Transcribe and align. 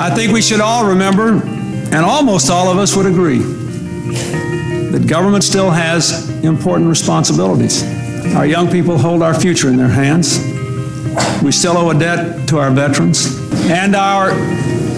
I 0.00 0.14
think 0.14 0.32
we 0.32 0.40
should 0.40 0.60
all 0.60 0.88
remember, 0.90 1.42
and 1.42 1.96
almost 1.96 2.50
all 2.50 2.70
of 2.70 2.78
us 2.78 2.94
would 2.94 3.06
agree, 3.06 3.38
that 3.38 5.06
government 5.08 5.42
still 5.42 5.70
has 5.70 6.30
important 6.44 6.88
responsibilities. 6.88 7.82
Our 8.36 8.46
young 8.46 8.70
people 8.70 8.96
hold 8.96 9.24
our 9.24 9.34
future 9.34 9.68
in 9.68 9.76
their 9.76 9.88
hands. 9.88 10.38
We 11.42 11.50
still 11.50 11.76
owe 11.76 11.90
a 11.90 11.98
debt 11.98 12.48
to 12.50 12.58
our 12.58 12.70
veterans. 12.70 13.36
And 13.68 13.96
our 13.96 14.34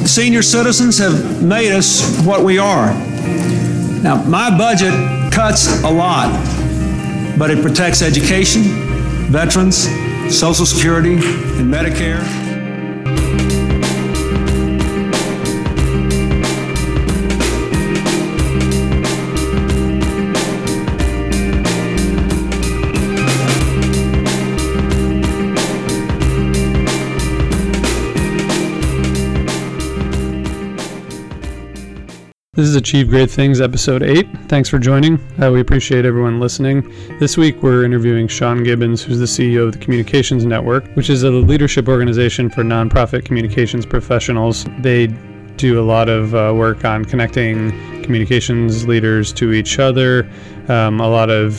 senior 0.06 0.42
citizens 0.42 0.99
have 0.99 1.42
made 1.42 1.72
us 1.72 2.22
what 2.26 2.44
we 2.44 2.58
are. 2.58 2.92
Now, 4.03 4.22
my 4.24 4.56
budget 4.56 4.92
cuts 5.32 5.82
a 5.82 5.90
lot, 5.90 6.28
but 7.38 7.51
it 7.51 7.62
protects 7.62 8.03
education, 8.03 8.62
veterans, 9.32 9.88
Social 10.28 10.67
Security, 10.67 11.14
and 11.14 11.72
Medicare. 11.72 12.40
This 32.60 32.69
is 32.69 32.77
Achieve 32.77 33.09
Great 33.09 33.30
Things, 33.30 33.59
Episode 33.62 34.02
8. 34.02 34.27
Thanks 34.50 34.69
for 34.69 34.78
joining. 34.78 35.19
Uh, 35.41 35.50
we 35.50 35.60
appreciate 35.60 36.05
everyone 36.05 36.41
listening. 36.41 36.83
This 37.19 37.38
week, 37.38 37.62
we're 37.62 37.84
interviewing 37.84 38.28
Sean 38.28 38.62
Gibbons, 38.62 39.02
who's 39.02 39.19
the 39.19 39.24
CEO 39.24 39.69
of 39.69 39.73
the 39.73 39.78
Communications 39.78 40.45
Network, 40.45 40.84
which 40.88 41.09
is 41.09 41.23
a 41.23 41.30
leadership 41.30 41.88
organization 41.88 42.50
for 42.50 42.62
nonprofit 42.62 43.24
communications 43.24 43.86
professionals. 43.86 44.66
They 44.80 45.06
do 45.56 45.80
a 45.80 45.86
lot 45.86 46.10
of 46.10 46.34
uh, 46.34 46.52
work 46.55 46.84
on 46.84 47.06
connecting 47.06 47.70
communications 48.02 48.86
leaders 48.86 49.33
to 49.33 49.55
each 49.55 49.78
other, 49.78 50.30
um, 50.69 51.00
a 51.00 51.08
lot 51.08 51.30
of 51.30 51.56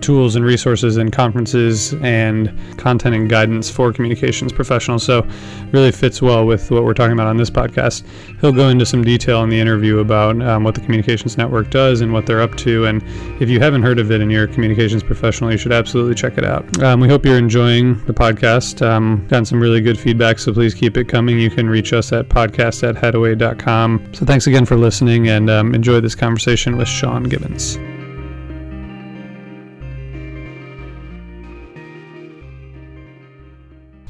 tools 0.00 0.36
and 0.36 0.44
resources 0.44 0.96
and 0.96 1.12
conferences 1.12 1.94
and 2.02 2.52
content 2.78 3.14
and 3.14 3.28
guidance 3.28 3.70
for 3.70 3.92
communications 3.92 4.52
professionals. 4.52 5.02
So, 5.02 5.26
really 5.72 5.92
fits 5.92 6.20
well 6.20 6.46
with 6.46 6.70
what 6.70 6.84
we're 6.84 6.94
talking 6.94 7.12
about 7.12 7.26
on 7.26 7.36
this 7.36 7.50
podcast. 7.50 8.04
He'll 8.40 8.52
go 8.52 8.68
into 8.68 8.86
some 8.86 9.02
detail 9.02 9.42
in 9.42 9.50
the 9.50 9.60
interview 9.60 9.98
about 9.98 10.40
um, 10.42 10.64
what 10.64 10.74
the 10.74 10.80
Communications 10.80 11.36
Network 11.36 11.70
does 11.70 12.00
and 12.00 12.12
what 12.12 12.26
they're 12.26 12.40
up 12.40 12.56
to. 12.56 12.86
And 12.86 13.02
if 13.40 13.48
you 13.48 13.60
haven't 13.60 13.82
heard 13.82 13.98
of 13.98 14.10
it 14.10 14.20
and 14.20 14.30
you're 14.30 14.44
a 14.44 14.48
communications 14.48 15.02
professional, 15.02 15.52
you 15.52 15.58
should 15.58 15.72
absolutely 15.72 16.14
check 16.14 16.38
it 16.38 16.44
out. 16.44 16.82
Um, 16.82 17.00
we 17.00 17.08
hope 17.08 17.24
you're 17.24 17.38
enjoying 17.38 18.04
the 18.06 18.14
podcast. 18.14 18.84
Um, 18.86 19.26
gotten 19.28 19.44
some 19.44 19.60
really 19.60 19.80
good 19.80 19.98
feedback, 19.98 20.38
so 20.38 20.52
please 20.52 20.74
keep 20.74 20.96
it 20.96 21.04
coming. 21.08 21.38
You 21.38 21.50
can 21.50 21.68
reach 21.68 21.92
us 21.92 22.12
at 22.12 22.28
podcast 22.28 22.88
at 22.88 22.96
hattaway.com. 22.96 24.14
So, 24.14 24.26
thanks 24.26 24.46
again 24.46 24.64
for 24.64 24.76
listening 24.76 25.28
and 25.28 25.50
um, 25.50 25.74
enjoy 25.74 26.00
this 26.00 26.14
conversation 26.14 26.76
with 26.76 26.88
Sean 26.88 27.24
Gibbons. 27.24 27.78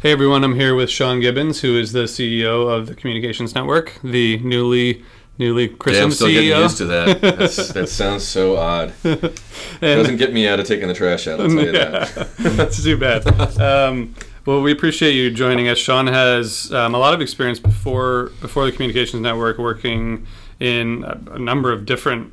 Hey 0.03 0.13
everyone, 0.13 0.45
I'm 0.45 0.55
here 0.55 0.75
with 0.75 0.89
Sean 0.89 1.21
Gibbons, 1.21 1.61
who 1.61 1.77
is 1.77 1.93
the 1.93 2.05
CEO 2.05 2.75
of 2.75 2.87
the 2.87 2.95
Communications 2.95 3.55
Network, 3.55 3.99
the 4.03 4.39
newly 4.39 5.05
newly 5.37 5.69
christened 5.69 5.99
Yeah, 5.99 6.05
I'm 6.05 6.11
still 6.13 6.29
CEO. 6.29 6.33
getting 6.33 6.63
used 6.63 6.79
to 6.79 6.85
that. 6.87 7.21
That's, 7.21 7.69
that 7.75 7.89
sounds 7.91 8.27
so 8.27 8.57
odd. 8.57 8.95
It 9.05 9.35
doesn't 9.83 10.17
get 10.17 10.33
me 10.33 10.49
out 10.49 10.59
of 10.59 10.67
taking 10.67 10.89
the 10.89 10.95
trash 10.95 11.29
out. 11.29 11.39
I'll 11.39 11.49
tell 11.49 11.67
you 11.67 11.73
that. 11.73 12.31
That's 12.39 12.83
too 12.83 12.97
bad. 12.97 13.27
Um, 13.61 14.15
well, 14.47 14.63
we 14.63 14.73
appreciate 14.73 15.13
you 15.13 15.31
joining 15.31 15.69
us. 15.69 15.77
Sean 15.77 16.07
has 16.07 16.73
um, 16.73 16.95
a 16.95 16.99
lot 16.99 17.13
of 17.13 17.21
experience 17.21 17.59
before 17.59 18.31
before 18.41 18.65
the 18.65 18.73
Communications 18.73 19.21
Network, 19.21 19.59
working 19.59 20.27
in 20.61 21.05
a, 21.05 21.33
a 21.33 21.39
number 21.39 21.73
of 21.73 21.85
different 21.85 22.33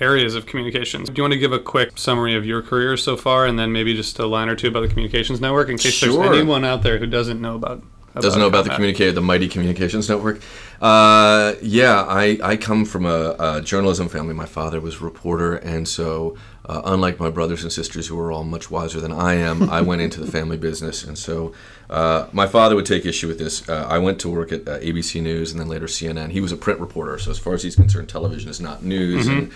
areas 0.00 0.34
of 0.34 0.46
communications. 0.46 1.08
Do 1.08 1.14
you 1.16 1.22
want 1.22 1.32
to 1.32 1.38
give 1.38 1.52
a 1.52 1.58
quick 1.58 1.98
summary 1.98 2.34
of 2.34 2.44
your 2.46 2.62
career 2.62 2.96
so 2.96 3.16
far, 3.16 3.46
and 3.46 3.58
then 3.58 3.72
maybe 3.72 3.94
just 3.94 4.18
a 4.18 4.26
line 4.26 4.48
or 4.48 4.56
two 4.56 4.68
about 4.68 4.80
the 4.80 4.88
Communications 4.88 5.40
Network, 5.40 5.68
in 5.68 5.78
case 5.78 5.94
Sure. 5.94 6.24
there's 6.24 6.36
anyone 6.36 6.64
out 6.64 6.82
there 6.82 6.98
who 6.98 7.06
doesn't 7.06 7.40
know 7.40 7.54
about, 7.56 7.82
Doesn't 8.20 8.40
know 8.40 8.48
about 8.48 8.64
the 8.64 8.70
communicator, 8.70 9.12
the 9.12 9.20
mighty 9.20 9.48
communications 9.48 10.08
network. 10.08 10.40
Uh, 10.80 11.54
yeah, 11.62 12.02
I, 12.02 12.38
I 12.42 12.56
come 12.56 12.84
from 12.84 13.06
a, 13.06 13.36
a 13.38 13.60
journalism 13.62 14.08
family. 14.08 14.34
My 14.34 14.46
father 14.46 14.80
was 14.80 14.96
a 15.00 15.04
reporter, 15.04 15.56
and 15.56 15.86
so 15.86 16.36
uh, 16.66 16.82
unlike 16.84 17.18
my 17.20 17.30
brothers 17.30 17.62
and 17.62 17.72
sisters 17.72 18.08
who 18.08 18.18
are 18.18 18.30
all 18.32 18.44
much 18.44 18.70
wiser 18.70 19.00
than 19.00 19.12
I 19.12 19.34
am, 19.34 19.70
I 19.70 19.80
went 19.82 20.02
into 20.02 20.20
the 20.20 20.30
family 20.38 20.56
business, 20.56 21.04
and 21.04 21.16
so 21.16 21.52
uh, 21.90 22.26
my 22.32 22.46
father 22.46 22.74
would 22.76 22.86
take 22.86 23.06
issue 23.06 23.28
with 23.28 23.38
this. 23.38 23.68
Uh, 23.68 23.86
I 23.88 23.98
went 23.98 24.18
to 24.20 24.28
work 24.28 24.52
at 24.52 24.66
uh, 24.68 24.78
ABC 24.80 25.22
News 25.22 25.52
and 25.52 25.60
then 25.60 25.68
later 25.68 25.86
CNN. 25.86 26.30
He 26.30 26.40
was 26.40 26.52
a 26.52 26.56
print 26.56 26.80
reporter, 26.80 27.18
so 27.18 27.30
as 27.30 27.38
far 27.38 27.54
as 27.54 27.62
he's 27.62 27.76
concerned, 27.76 28.08
television 28.08 28.50
is 28.50 28.60
not 28.60 28.82
news. 28.82 29.26
And 29.28 29.50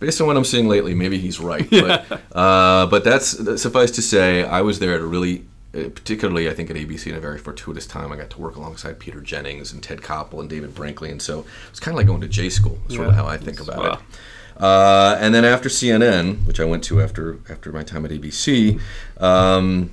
based 0.00 0.20
on 0.20 0.26
what 0.26 0.36
I'm 0.36 0.44
seeing 0.44 0.68
lately, 0.68 0.94
maybe 0.94 1.18
he's 1.18 1.40
right. 1.40 1.68
But 1.70 2.20
uh, 2.32 2.86
but 2.86 3.04
that's 3.04 3.60
suffice 3.60 3.90
to 3.92 4.02
say, 4.02 4.44
I 4.44 4.60
was 4.62 4.78
there 4.78 4.94
at 4.94 5.00
a 5.00 5.06
really 5.06 5.44
uh, 5.74 5.88
particularly 5.90 6.48
I 6.48 6.54
think 6.54 6.70
at 6.70 6.76
ABC 6.76 7.08
in 7.08 7.14
a 7.14 7.20
very 7.20 7.38
fortuitous 7.38 7.86
time. 7.86 8.10
I 8.12 8.16
got 8.16 8.30
to 8.30 8.40
work 8.40 8.56
alongside 8.56 8.98
Peter 8.98 9.20
Jennings 9.20 9.72
and 9.72 9.82
Ted 9.82 9.98
Koppel 10.00 10.40
and 10.40 10.48
David 10.48 10.74
Brinkley, 10.74 11.10
and 11.10 11.20
so 11.20 11.44
it's 11.70 11.80
kind 11.80 11.92
of 11.94 11.96
like 11.98 12.06
going 12.06 12.20
to 12.22 12.28
J 12.28 12.48
school. 12.48 12.78
Sort 12.88 13.00
Yeah. 13.02 13.08
of 13.08 13.14
how 13.14 13.26
I 13.26 13.36
think 13.36 13.60
about 13.60 13.78
Wow. 13.78 13.92
it. 13.92 14.62
Uh, 14.62 15.16
and 15.20 15.32
then 15.34 15.44
after 15.44 15.68
CNN, 15.68 16.44
which 16.46 16.58
I 16.58 16.64
went 16.64 16.82
to 16.84 17.00
after 17.00 17.38
after 17.48 17.70
my 17.70 17.82
time 17.84 18.04
at 18.04 18.10
ABC, 18.10 18.80
um, 19.18 19.90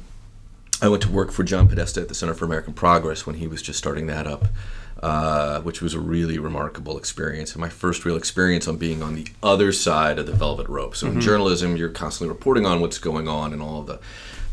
I 0.81 0.87
went 0.89 1.03
to 1.03 1.09
work 1.11 1.31
for 1.31 1.43
John 1.43 1.67
Podesta 1.67 2.01
at 2.01 2.07
the 2.09 2.16
Center 2.16 2.33
for 2.33 2.45
American 2.45 2.73
Progress 2.73 3.25
when 3.25 3.35
he 3.35 3.47
was 3.47 3.61
just 3.61 3.77
starting 3.79 4.07
that 4.07 4.25
up, 4.27 4.47
uh, 5.01 5.61
which 5.61 5.81
was 5.81 5.94
a 5.94 6.00
really 6.00 6.39
remarkable 6.39 6.97
experience 6.97 7.53
and 7.53 7.61
my 7.61 7.69
first 7.69 8.06
real 8.06 8.16
experience 8.16 8.67
on 8.67 8.78
being 8.78 9.03
on 9.03 9.16
the 9.16 9.28
other 9.44 9.72
side 9.72 10.17
of 10.17 10.25
the 10.25 10.33
velvet 10.33 10.67
rope. 10.69 10.95
So 10.95 11.07
in 11.07 11.22
journalism, 11.22 11.75
you're 11.75 11.89
constantly 11.89 12.33
reporting 12.33 12.66
on 12.66 12.79
what's 12.81 12.97
going 12.97 13.28
on 13.28 13.53
and 13.53 13.61
all 13.61 13.81
of 13.81 13.88
the 13.88 14.00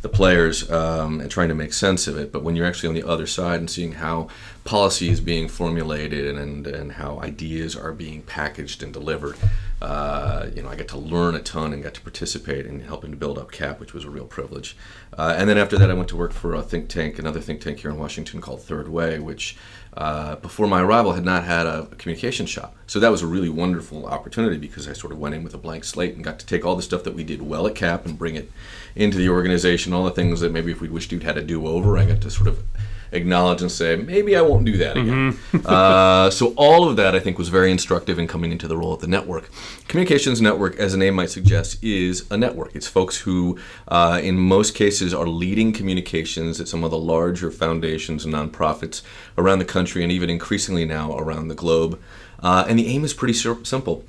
the 0.03 0.09
players 0.09 0.69
um, 0.69 1.21
and 1.21 1.31
trying 1.31 1.49
to 1.49 1.55
make 1.55 1.73
sense 1.73 2.09
of 2.09 2.19
it. 2.19 2.33
But 2.33 2.43
when 2.43 2.57
you're 2.57 2.67
actually 2.67 2.89
on 2.89 2.95
the 2.97 3.09
other 3.09 3.27
side 3.27 3.61
and 3.61 3.71
seeing 3.71 3.93
how 3.93 4.29
policy 4.65 5.09
is 5.09 5.21
being 5.21 5.49
formulated 5.49 6.37
and, 6.37 6.67
and 6.67 6.93
how 6.93 7.21
ideas 7.21 7.77
are 7.77 7.93
being 7.93 8.23
packaged 8.23 8.83
and 8.83 8.93
delivered, 8.93 9.37
uh, 9.81 10.49
you 10.55 10.63
know, 10.63 10.69
I 10.69 10.75
got 10.75 10.89
to 10.89 10.99
learn 10.99 11.37
a 11.37 11.41
ton 11.41 11.73
and 11.73 11.85
got 11.85 11.95
to 11.95 12.01
participate 12.01 12.67
in 12.67 12.81
helping 12.81 13.13
to 13.13 13.17
build 13.17 13.39
up 13.39 13.53
CAP, 13.53 13.79
which 13.79 13.95
was 13.95 14.05
a 14.05 14.11
real 14.11 14.27
privilege. 14.27 14.77
Uh, 15.17 15.35
and 15.39 15.49
then 15.49 15.57
after 15.57 15.79
that, 15.79 15.89
I 15.91 15.95
went 15.95 16.09
to 16.09 16.17
work 16.17 16.33
for 16.33 16.55
a 16.55 16.63
think 16.63 16.89
tank, 16.89 17.21
another 17.21 17.41
think 17.41 17.61
tank 17.61 17.79
here 17.79 17.91
in 17.91 17.99
Washington 17.99 18.41
called 18.41 18.63
Third 18.63 18.89
Way, 18.89 19.21
which 19.21 19.57
uh, 19.95 20.37
before 20.37 20.67
my 20.67 20.81
arrival 20.81 21.13
had 21.13 21.25
not 21.25 21.45
had 21.45 21.67
a 21.67 21.87
communication 21.99 22.47
shop. 22.47 22.75
So 22.87 22.99
that 23.01 23.11
was 23.11 23.23
a 23.23 23.27
really 23.27 23.51
wonderful 23.51 24.07
opportunity 24.07 24.57
because 24.57 24.89
I 24.89 24.95
sort 24.95 25.13
of 25.13 25.19
went 25.19 25.35
in 25.35 25.45
with 25.45 25.55
a 25.55 25.59
blank 25.59 25.85
slate 25.85 26.15
and 26.15 26.25
got 26.25 26.39
to 26.39 26.47
take 26.47 26.65
all 26.65 26.77
the 26.77 26.83
stuff 26.83 27.05
that 27.05 27.15
we 27.15 27.25
did 27.25 27.43
well 27.43 27.67
at 27.67 27.75
CAP 27.75 28.07
and 28.07 28.19
bring 28.19 28.35
it 28.35 28.51
into 28.95 29.19
the 29.19 29.29
organization. 29.29 29.93
All 29.93 30.05
the 30.05 30.11
things 30.11 30.41
that 30.41 30.53
maybe 30.53 30.73
if 30.73 30.81
we 30.81 30.89
wished 30.89 31.13
we'd 31.13 31.23
had 31.23 31.37
a 31.37 31.43
do 31.43 31.67
over, 31.67 31.99
I 31.99 32.07
got 32.07 32.23
to 32.23 32.31
sort 32.31 32.49
of 32.49 32.63
acknowledge 33.13 33.63
and 33.63 33.71
say, 33.71 33.97
maybe 33.97 34.37
I 34.37 34.43
won't 34.43 34.65
do 34.65 34.77
that 34.79 34.97
again. 34.97 35.39
uh, 35.67 36.31
so 36.31 36.55
all 36.57 36.89
of 36.89 36.97
that 36.97 37.15
I 37.15 37.21
think 37.21 37.39
was 37.39 37.49
very 37.49 37.71
instructive 37.71 38.19
in 38.19 38.27
coming 38.27 38.53
into 38.53 38.67
the 38.67 38.77
role 38.77 38.95
at 38.95 39.01
the 39.01 39.07
network. 39.07 39.51
Communications 39.89 40.41
Network, 40.41 40.77
as 40.77 40.93
the 40.93 40.99
name 40.99 41.15
might 41.15 41.31
suggest, 41.31 41.83
is 41.83 42.27
a 42.31 42.37
network. 42.37 42.75
It's 42.75 42.89
folks 42.89 43.19
who, 43.19 43.59
uh, 43.89 44.21
in 44.23 44.39
most 44.39 44.75
cases, 44.75 45.13
are 45.15 45.27
leading 45.27 45.73
communications 45.73 46.61
at 46.61 46.69
some 46.69 46.85
of 46.85 46.91
the 46.91 46.99
larger 46.99 47.51
foundations 47.51 48.25
and 48.25 48.35
nonprofits 48.35 49.03
around 49.37 49.59
the 49.59 49.65
country 49.65 50.03
and 50.03 50.11
even 50.11 50.31
increasingly 50.31 50.85
now 50.85 51.17
around 51.17 51.49
the 51.49 51.55
globe. 51.55 52.01
Uh, 52.43 52.65
and 52.69 52.79
the 52.79 52.89
aim 52.89 53.05
is 53.05 53.15
pretty 53.15 53.35
sim- 53.35 53.65
simple 53.65 54.05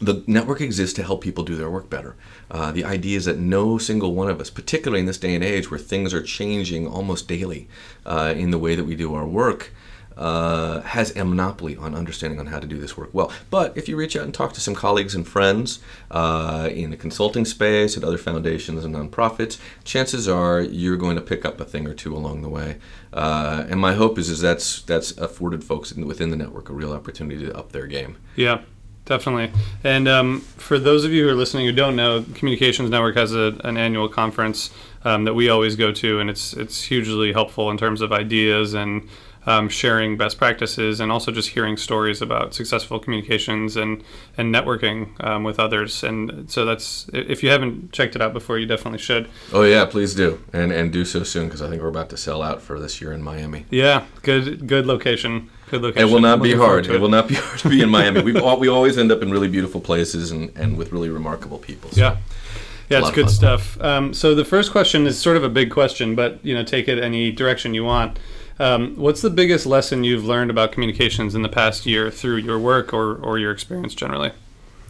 the 0.00 0.22
network 0.26 0.60
exists 0.60 0.94
to 0.96 1.02
help 1.02 1.22
people 1.22 1.44
do 1.44 1.56
their 1.56 1.70
work 1.70 1.88
better. 1.88 2.16
Uh, 2.50 2.70
the 2.72 2.84
idea 2.84 3.16
is 3.16 3.24
that 3.24 3.38
no 3.38 3.78
single 3.78 4.14
one 4.14 4.28
of 4.28 4.40
us, 4.40 4.50
particularly 4.50 5.00
in 5.00 5.06
this 5.06 5.18
day 5.18 5.34
and 5.34 5.42
age 5.42 5.70
where 5.70 5.78
things 5.78 6.12
are 6.12 6.22
changing 6.22 6.86
almost 6.86 7.28
daily 7.28 7.68
uh, 8.04 8.34
in 8.36 8.50
the 8.50 8.58
way 8.58 8.74
that 8.74 8.84
we 8.84 8.94
do 8.94 9.14
our 9.14 9.26
work, 9.26 9.72
uh, 10.16 10.80
has 10.80 11.14
a 11.16 11.24
monopoly 11.24 11.76
on 11.76 11.94
understanding 11.94 12.40
on 12.40 12.46
how 12.46 12.58
to 12.58 12.66
do 12.66 12.78
this 12.78 12.96
work 12.96 13.10
well. 13.12 13.30
But 13.50 13.76
if 13.76 13.88
you 13.88 13.96
reach 13.96 14.16
out 14.16 14.24
and 14.24 14.32
talk 14.32 14.52
to 14.54 14.60
some 14.60 14.74
colleagues 14.74 15.14
and 15.14 15.26
friends 15.26 15.80
uh, 16.10 16.70
in 16.72 16.90
the 16.90 16.96
consulting 16.96 17.44
space, 17.44 17.96
at 17.96 18.04
other 18.04 18.18
foundations 18.18 18.84
and 18.84 18.94
nonprofits, 18.94 19.58
chances 19.84 20.26
are 20.26 20.60
you're 20.60 20.96
going 20.96 21.16
to 21.16 21.22
pick 21.22 21.44
up 21.44 21.60
a 21.60 21.64
thing 21.64 21.86
or 21.86 21.94
two 21.94 22.16
along 22.16 22.42
the 22.42 22.48
way. 22.48 22.78
Uh, 23.12 23.66
and 23.68 23.80
my 23.80 23.94
hope 23.94 24.18
is, 24.18 24.28
is 24.28 24.40
that's 24.40 24.82
that's 24.82 25.16
afforded 25.18 25.62
folks 25.62 25.92
within 25.94 26.30
the 26.30 26.36
network 26.36 26.68
a 26.68 26.72
real 26.72 26.92
opportunity 26.92 27.44
to 27.44 27.56
up 27.56 27.72
their 27.72 27.86
game. 27.86 28.16
Yeah, 28.36 28.62
definitely. 29.06 29.50
And 29.82 30.06
um, 30.06 30.40
for 30.40 30.78
those 30.78 31.04
of 31.04 31.12
you 31.12 31.24
who 31.24 31.30
are 31.30 31.34
listening 31.34 31.64
who 31.66 31.72
don't 31.72 31.96
know, 31.96 32.24
Communications 32.34 32.90
Network 32.90 33.16
has 33.16 33.34
a, 33.34 33.58
an 33.64 33.78
annual 33.78 34.08
conference 34.08 34.70
um, 35.06 35.24
that 35.24 35.34
we 35.34 35.48
always 35.48 35.76
go 35.76 35.92
to, 35.92 36.18
and 36.18 36.28
it's 36.28 36.52
it's 36.52 36.82
hugely 36.82 37.32
helpful 37.32 37.70
in 37.70 37.78
terms 37.78 38.00
of 38.00 38.12
ideas 38.12 38.74
and 38.74 39.08
um, 39.46 39.68
sharing 39.68 40.16
best 40.16 40.36
practices 40.36 40.98
and 40.98 41.12
also 41.12 41.30
just 41.30 41.50
hearing 41.50 41.76
stories 41.76 42.20
about 42.20 42.54
successful 42.54 42.98
communications 42.98 43.76
and 43.76 44.02
and 44.36 44.52
networking 44.52 45.18
um, 45.24 45.44
with 45.44 45.60
others. 45.60 46.02
And 46.02 46.50
so 46.50 46.64
that's 46.64 47.08
if 47.12 47.44
you 47.44 47.50
haven't 47.50 47.92
checked 47.92 48.16
it 48.16 48.20
out 48.20 48.32
before, 48.32 48.58
you 48.58 48.66
definitely 48.66 48.98
should. 48.98 49.28
Oh 49.52 49.62
yeah, 49.62 49.84
please 49.86 50.12
do, 50.12 50.42
and 50.52 50.72
and 50.72 50.92
do 50.92 51.04
so 51.04 51.22
soon 51.22 51.46
because 51.46 51.62
I 51.62 51.68
think 51.68 51.80
we're 51.80 51.88
about 51.88 52.10
to 52.10 52.16
sell 52.16 52.42
out 52.42 52.60
for 52.60 52.80
this 52.80 53.00
year 53.00 53.12
in 53.12 53.22
Miami. 53.22 53.64
Yeah, 53.70 54.06
good 54.22 54.66
good 54.66 54.86
location. 54.86 55.50
Good 55.70 55.82
location. 55.82 56.08
It 56.08 56.12
will 56.12 56.20
not 56.20 56.42
be 56.42 56.54
hard. 56.54 56.84
to 56.84 56.94
It 56.94 57.00
will 57.00 57.08
not 57.08 57.28
be 57.28 57.34
hard 57.36 57.60
to 57.60 57.68
be 57.68 57.80
in 57.80 57.90
Miami. 57.98 58.22
We 58.22 58.32
we 58.32 58.68
always 58.68 58.98
end 58.98 59.12
up 59.12 59.22
in 59.22 59.30
really 59.30 59.48
beautiful 59.48 59.80
places 59.80 60.32
and, 60.32 60.50
and 60.56 60.76
with 60.76 60.90
really 60.90 61.10
remarkable 61.10 61.58
people. 61.58 61.92
So. 61.92 62.00
Yeah. 62.00 62.16
Yeah, 62.88 63.00
it's 63.00 63.10
good 63.10 63.30
stuff. 63.30 63.80
Um, 63.80 64.14
so 64.14 64.34
the 64.34 64.44
first 64.44 64.70
question 64.70 65.06
is 65.06 65.18
sort 65.18 65.36
of 65.36 65.44
a 65.44 65.48
big 65.48 65.70
question, 65.70 66.14
but 66.14 66.44
you 66.44 66.54
know, 66.54 66.62
take 66.62 66.88
it 66.88 66.98
any 67.02 67.32
direction 67.32 67.74
you 67.74 67.84
want. 67.84 68.18
Um, 68.58 68.96
what's 68.96 69.20
the 69.20 69.30
biggest 69.30 69.66
lesson 69.66 70.04
you've 70.04 70.24
learned 70.24 70.50
about 70.50 70.72
communications 70.72 71.34
in 71.34 71.42
the 71.42 71.48
past 71.48 71.84
year 71.84 72.10
through 72.10 72.36
your 72.36 72.58
work 72.58 72.94
or, 72.94 73.16
or 73.16 73.38
your 73.38 73.52
experience 73.52 73.94
generally? 73.94 74.32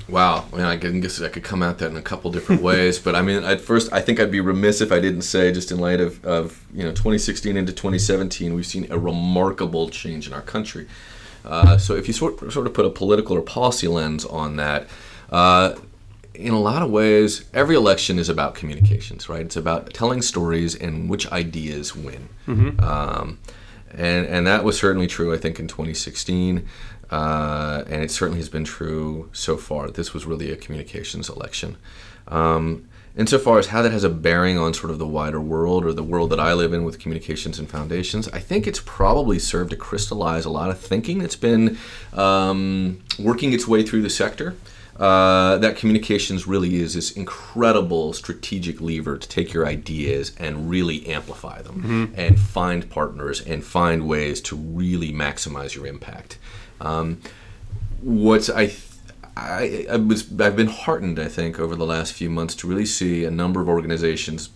Wow, 0.08 0.44
I, 0.52 0.56
mean, 0.56 0.64
I 0.64 0.76
can- 0.76 1.00
guess 1.00 1.20
I 1.20 1.28
could 1.28 1.42
come 1.42 1.64
at 1.64 1.78
that 1.78 1.90
in 1.90 1.96
a 1.96 2.02
couple 2.02 2.30
different 2.30 2.62
ways, 2.70 2.98
but 2.98 3.16
I 3.16 3.22
mean, 3.22 3.42
at 3.42 3.60
first, 3.60 3.92
I 3.92 4.00
think 4.00 4.20
I'd 4.20 4.30
be 4.30 4.40
remiss 4.40 4.80
if 4.80 4.92
I 4.92 5.00
didn't 5.00 5.22
say, 5.22 5.50
just 5.50 5.72
in 5.72 5.78
light 5.78 6.00
of, 6.00 6.24
of 6.24 6.64
you 6.72 6.84
know 6.84 6.90
2016 6.90 7.56
into 7.56 7.72
2017, 7.72 8.54
we've 8.54 8.66
seen 8.66 8.86
a 8.90 8.98
remarkable 8.98 9.88
change 9.88 10.28
in 10.28 10.32
our 10.32 10.42
country. 10.42 10.86
Uh, 11.44 11.76
so 11.76 11.94
if 11.96 12.06
you 12.06 12.12
sort 12.12 12.38
sort 12.52 12.66
of 12.66 12.74
put 12.74 12.86
a 12.86 12.90
political 12.90 13.36
or 13.36 13.40
policy 13.40 13.88
lens 13.88 14.24
on 14.24 14.56
that, 14.56 14.86
uh, 15.30 15.74
in 16.36 16.52
a 16.52 16.60
lot 16.60 16.82
of 16.82 16.90
ways, 16.90 17.44
every 17.52 17.76
election 17.76 18.18
is 18.18 18.28
about 18.28 18.54
communications, 18.54 19.28
right? 19.28 19.40
It's 19.40 19.56
about 19.56 19.92
telling 19.94 20.22
stories 20.22 20.74
and 20.74 21.08
which 21.08 21.30
ideas 21.32 21.96
win. 21.96 22.28
Um, 22.80 23.38
and 23.90 24.26
and 24.26 24.46
that 24.46 24.64
was 24.64 24.78
certainly 24.78 25.06
true, 25.06 25.32
I 25.34 25.38
think, 25.38 25.58
in 25.58 25.68
2016, 25.68 26.66
uh, 27.10 27.84
and 27.88 28.02
it 28.02 28.10
certainly 28.10 28.40
has 28.40 28.48
been 28.48 28.64
true 28.64 29.30
so 29.32 29.56
far. 29.56 29.90
This 29.90 30.12
was 30.12 30.26
really 30.26 30.50
a 30.52 30.56
communications 30.56 31.28
election. 31.28 31.76
Um, 32.28 32.88
insofar 33.16 33.58
as 33.58 33.68
how 33.68 33.80
that 33.82 33.92
has 33.92 34.04
a 34.04 34.10
bearing 34.10 34.58
on 34.58 34.74
sort 34.74 34.90
of 34.90 34.98
the 34.98 35.06
wider 35.06 35.40
world 35.40 35.84
or 35.84 35.92
the 35.92 36.02
world 36.02 36.30
that 36.30 36.40
I 36.40 36.52
live 36.52 36.72
in 36.72 36.84
with 36.84 36.98
communications 36.98 37.58
and 37.58 37.70
foundations, 37.70 38.28
I 38.28 38.40
think 38.40 38.66
it's 38.66 38.82
probably 38.84 39.38
served 39.38 39.70
to 39.70 39.76
crystallize 39.76 40.44
a 40.44 40.50
lot 40.50 40.68
of 40.68 40.78
thinking 40.78 41.20
that's 41.20 41.36
been 41.36 41.78
um, 42.12 43.02
working 43.18 43.52
its 43.52 43.66
way 43.66 43.82
through 43.82 44.02
the 44.02 44.10
sector. 44.10 44.56
Uh, 44.98 45.58
that 45.58 45.76
communications 45.76 46.46
really 46.46 46.76
is 46.76 46.94
this 46.94 47.10
incredible 47.12 48.14
strategic 48.14 48.80
lever 48.80 49.18
to 49.18 49.28
take 49.28 49.52
your 49.52 49.66
ideas 49.66 50.32
and 50.38 50.70
really 50.70 51.06
amplify 51.06 51.60
them 51.60 52.12
and 52.16 52.40
find 52.40 52.88
partners 52.88 53.40
and 53.42 53.62
find 53.62 54.08
ways 54.08 54.40
to 54.40 54.56
really 54.56 55.12
maximize 55.12 55.74
your 55.74 55.86
impact. 55.86 56.38
Um, 56.80 57.20
what's 58.00 58.48
I, 58.48 58.66
th- 58.66 58.82
I 59.36 59.86
I 59.90 59.96
was 59.96 60.22
I've 60.40 60.56
been 60.56 60.68
heartened 60.68 61.18
I 61.18 61.28
think 61.28 61.60
over 61.60 61.76
the 61.76 61.86
last 61.86 62.12
few 62.14 62.30
months 62.30 62.54
to 62.56 62.66
really 62.66 62.86
see 62.86 63.24
a 63.24 63.30
number 63.30 63.60
of 63.60 63.68
organizations 63.68 64.48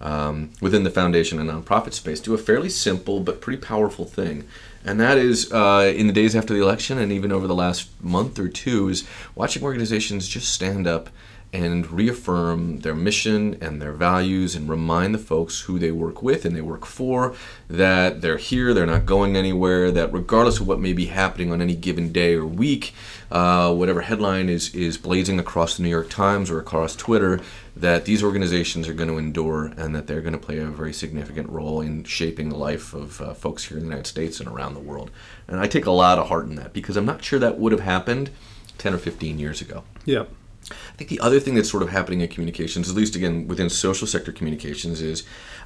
um, 0.00 0.50
within 0.60 0.84
the 0.84 0.90
foundation 0.90 1.38
and 1.40 1.50
nonprofit 1.50 1.94
space 1.94 2.20
do 2.20 2.32
a 2.32 2.38
fairly 2.38 2.68
simple 2.68 3.20
but 3.20 3.40
pretty 3.40 3.60
powerful 3.60 4.04
thing. 4.04 4.46
And 4.84 4.98
that 4.98 5.18
is 5.18 5.52
uh, 5.52 5.92
in 5.94 6.06
the 6.06 6.12
days 6.12 6.34
after 6.34 6.54
the 6.54 6.62
election 6.62 6.98
and 6.98 7.12
even 7.12 7.32
over 7.32 7.46
the 7.46 7.54
last 7.54 7.88
month 8.02 8.38
or 8.38 8.48
two 8.48 8.88
is 8.88 9.06
watching 9.34 9.62
organizations 9.62 10.26
just 10.26 10.52
stand 10.52 10.86
up 10.86 11.10
and 11.52 11.90
reaffirm 11.90 12.80
their 12.80 12.94
mission 12.94 13.56
and 13.60 13.82
their 13.82 13.92
values 13.92 14.54
and 14.54 14.68
remind 14.68 15.12
the 15.14 15.18
folks 15.18 15.62
who 15.62 15.78
they 15.78 15.90
work 15.90 16.22
with 16.22 16.44
and 16.44 16.54
they 16.54 16.60
work 16.60 16.86
for 16.86 17.34
that 17.68 18.20
they're 18.20 18.36
here, 18.36 18.72
they're 18.72 18.86
not 18.86 19.04
going 19.04 19.36
anywhere, 19.36 19.90
that 19.90 20.12
regardless 20.12 20.60
of 20.60 20.68
what 20.68 20.78
may 20.78 20.92
be 20.92 21.06
happening 21.06 21.52
on 21.52 21.60
any 21.60 21.74
given 21.74 22.12
day 22.12 22.34
or 22.34 22.46
week, 22.46 22.94
uh, 23.32 23.72
whatever 23.74 24.02
headline 24.02 24.48
is, 24.48 24.72
is 24.74 24.96
blazing 24.96 25.40
across 25.40 25.76
the 25.76 25.82
New 25.82 25.88
York 25.88 26.08
Times 26.08 26.50
or 26.50 26.60
across 26.60 26.94
Twitter, 26.94 27.40
that 27.74 28.04
these 28.04 28.22
organizations 28.22 28.88
are 28.88 28.94
going 28.94 29.08
to 29.08 29.18
endure 29.18 29.66
and 29.76 29.94
that 29.94 30.06
they're 30.06 30.20
going 30.20 30.32
to 30.32 30.38
play 30.38 30.58
a 30.58 30.66
very 30.66 30.92
significant 30.92 31.48
role 31.48 31.80
in 31.80 32.04
shaping 32.04 32.48
the 32.48 32.56
life 32.56 32.94
of 32.94 33.20
uh, 33.20 33.34
folks 33.34 33.64
here 33.64 33.76
in 33.76 33.84
the 33.84 33.88
United 33.88 34.06
States 34.06 34.38
and 34.38 34.48
around 34.48 34.74
the 34.74 34.80
world. 34.80 35.10
And 35.48 35.58
I 35.58 35.66
take 35.66 35.86
a 35.86 35.90
lot 35.90 36.18
of 36.18 36.28
heart 36.28 36.46
in 36.46 36.54
that 36.56 36.72
because 36.72 36.96
I'm 36.96 37.06
not 37.06 37.24
sure 37.24 37.38
that 37.40 37.58
would 37.58 37.72
have 37.72 37.80
happened 37.80 38.30
10 38.78 38.94
or 38.94 38.98
15 38.98 39.38
years 39.38 39.60
ago. 39.60 39.84
Yeah. 40.04 40.24
I 40.70 40.96
think 40.96 41.10
the 41.10 41.20
other 41.20 41.40
thing 41.40 41.54
that's 41.54 41.70
sort 41.70 41.82
of 41.82 41.90
happening 41.90 42.20
in 42.20 42.28
communications, 42.28 42.88
at 42.88 42.96
least 42.96 43.16
again 43.16 43.48
within 43.48 43.68
social 43.68 44.06
sector 44.06 44.32
communications, 44.32 45.00
is 45.00 45.24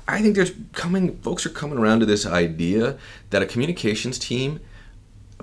I 0.08 0.20
think 0.22 0.34
there's 0.34 0.52
coming 0.72 1.16
folks 1.18 1.46
are 1.46 1.50
coming 1.50 1.78
around 1.78 2.00
to 2.00 2.06
this 2.06 2.26
idea 2.26 2.98
that 3.30 3.42
a 3.42 3.46
communications 3.46 4.18
team 4.18 4.60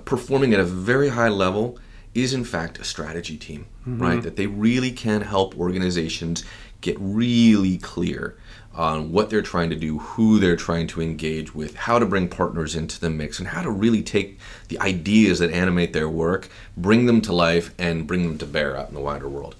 performing 0.04 0.52
at 0.52 0.60
a 0.60 0.64
very 0.64 1.10
high 1.10 1.28
level 1.28 1.78
is 2.14 2.34
in 2.34 2.44
fact 2.44 2.78
a 2.78 2.84
strategy 2.84 3.36
team, 3.36 3.66
right? 3.86 4.14
Mm-hmm. 4.14 4.20
That 4.22 4.36
they 4.36 4.46
really 4.46 4.90
can 4.90 5.22
help 5.22 5.58
organizations 5.58 6.44
get 6.80 6.96
really 6.98 7.78
clear 7.78 8.36
on 8.74 9.12
what 9.12 9.30
they're 9.30 9.42
trying 9.42 9.70
to 9.70 9.76
do, 9.76 9.98
who 9.98 10.38
they're 10.38 10.56
trying 10.56 10.86
to 10.88 11.02
engage 11.02 11.54
with, 11.54 11.74
how 11.74 11.98
to 11.98 12.06
bring 12.06 12.28
partners 12.28 12.74
into 12.74 12.98
the 12.98 13.10
mix, 13.10 13.38
and 13.38 13.48
how 13.48 13.62
to 13.62 13.70
really 13.70 14.02
take 14.02 14.38
the 14.68 14.78
ideas 14.80 15.38
that 15.38 15.50
animate 15.50 15.92
their 15.92 16.08
work, 16.08 16.48
bring 16.76 17.06
them 17.06 17.20
to 17.20 17.32
life, 17.32 17.74
and 17.78 18.06
bring 18.06 18.22
them 18.22 18.38
to 18.38 18.46
bear 18.46 18.76
out 18.76 18.88
in 18.88 18.94
the 18.94 19.00
wider 19.00 19.28
world. 19.28 19.54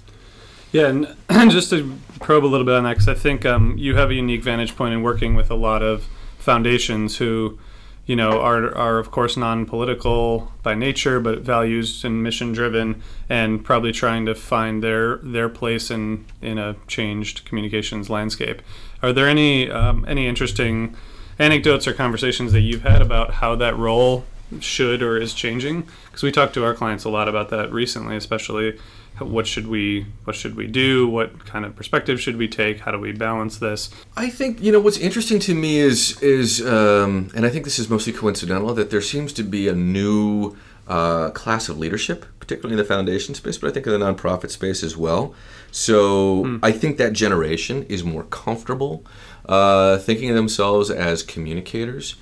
Yeah, 0.72 0.86
and 0.86 1.16
just 1.50 1.70
to 1.70 1.98
probe 2.20 2.44
a 2.44 2.46
little 2.46 2.64
bit 2.64 2.74
on 2.74 2.84
that, 2.84 2.94
because 2.94 3.08
I 3.08 3.14
think 3.14 3.44
um, 3.44 3.76
you 3.76 3.96
have 3.96 4.10
a 4.10 4.14
unique 4.14 4.42
vantage 4.42 4.74
point 4.76 4.94
in 4.94 5.02
working 5.02 5.34
with 5.34 5.50
a 5.50 5.54
lot 5.54 5.82
of 5.82 6.08
foundations 6.38 7.18
who, 7.18 7.58
you 8.06 8.16
know, 8.16 8.40
are 8.40 8.74
are 8.74 8.98
of 8.98 9.10
course 9.10 9.36
non-political 9.36 10.52
by 10.62 10.74
nature, 10.74 11.20
but 11.20 11.40
values 11.40 12.04
and 12.04 12.22
mission 12.22 12.52
driven, 12.52 13.02
and 13.28 13.64
probably 13.64 13.92
trying 13.92 14.26
to 14.26 14.34
find 14.34 14.82
their 14.82 15.16
their 15.18 15.48
place 15.48 15.90
in 15.90 16.24
in 16.40 16.58
a 16.58 16.76
changed 16.88 17.44
communications 17.44 18.10
landscape. 18.10 18.60
Are 19.02 19.12
there 19.12 19.28
any 19.28 19.70
um, 19.70 20.04
any 20.08 20.26
interesting 20.26 20.96
anecdotes 21.38 21.86
or 21.86 21.92
conversations 21.92 22.52
that 22.52 22.60
you've 22.60 22.82
had 22.82 23.02
about 23.02 23.34
how 23.34 23.54
that 23.56 23.76
role 23.76 24.24
should 24.60 25.02
or 25.02 25.16
is 25.16 25.32
changing? 25.32 25.86
Because 26.06 26.22
we 26.22 26.32
talked 26.32 26.54
to 26.54 26.64
our 26.64 26.74
clients 26.74 27.04
a 27.04 27.08
lot 27.08 27.28
about 27.28 27.50
that 27.50 27.72
recently, 27.72 28.16
especially 28.16 28.78
what 29.18 29.46
should 29.46 29.66
we 29.66 30.06
what 30.24 30.34
should 30.34 30.56
we 30.56 30.66
do 30.66 31.06
what 31.06 31.44
kind 31.46 31.64
of 31.64 31.76
perspective 31.76 32.20
should 32.20 32.36
we 32.36 32.48
take 32.48 32.80
how 32.80 32.90
do 32.90 32.98
we 32.98 33.12
balance 33.12 33.58
this 33.58 33.90
I 34.16 34.30
think 34.30 34.60
you 34.60 34.72
know 34.72 34.80
what's 34.80 34.98
interesting 34.98 35.38
to 35.40 35.54
me 35.54 35.78
is 35.78 36.20
is 36.22 36.66
um, 36.66 37.30
and 37.34 37.46
I 37.46 37.50
think 37.50 37.64
this 37.64 37.78
is 37.78 37.88
mostly 37.88 38.12
coincidental 38.12 38.74
that 38.74 38.90
there 38.90 39.00
seems 39.00 39.32
to 39.34 39.42
be 39.42 39.68
a 39.68 39.74
new 39.74 40.56
uh, 40.88 41.30
class 41.30 41.68
of 41.68 41.78
leadership, 41.78 42.26
particularly 42.40 42.74
in 42.74 42.78
the 42.78 42.84
foundation 42.84 43.34
space, 43.34 43.56
but 43.56 43.70
I 43.70 43.72
think 43.72 43.86
in 43.86 43.98
the 43.98 44.04
nonprofit 44.04 44.50
space 44.50 44.82
as 44.82 44.96
well. 44.96 45.34
So 45.70 46.58
I 46.62 46.72
think 46.72 46.98
that 46.98 47.12
generation 47.12 47.84
is 47.84 48.04
more 48.04 48.24
comfortable 48.24 49.04
uh, 49.46 49.98
thinking 49.98 50.28
of 50.30 50.36
themselves 50.36 50.90
as 50.90 51.22
communicators. 51.22 52.16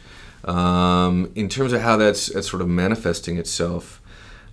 Um, 0.44 1.32
in 1.34 1.48
terms 1.48 1.72
of 1.72 1.80
how 1.80 1.96
that's, 1.96 2.26
that's 2.28 2.48
sort 2.48 2.62
of 2.62 2.68
manifesting 2.68 3.38
itself, 3.38 4.00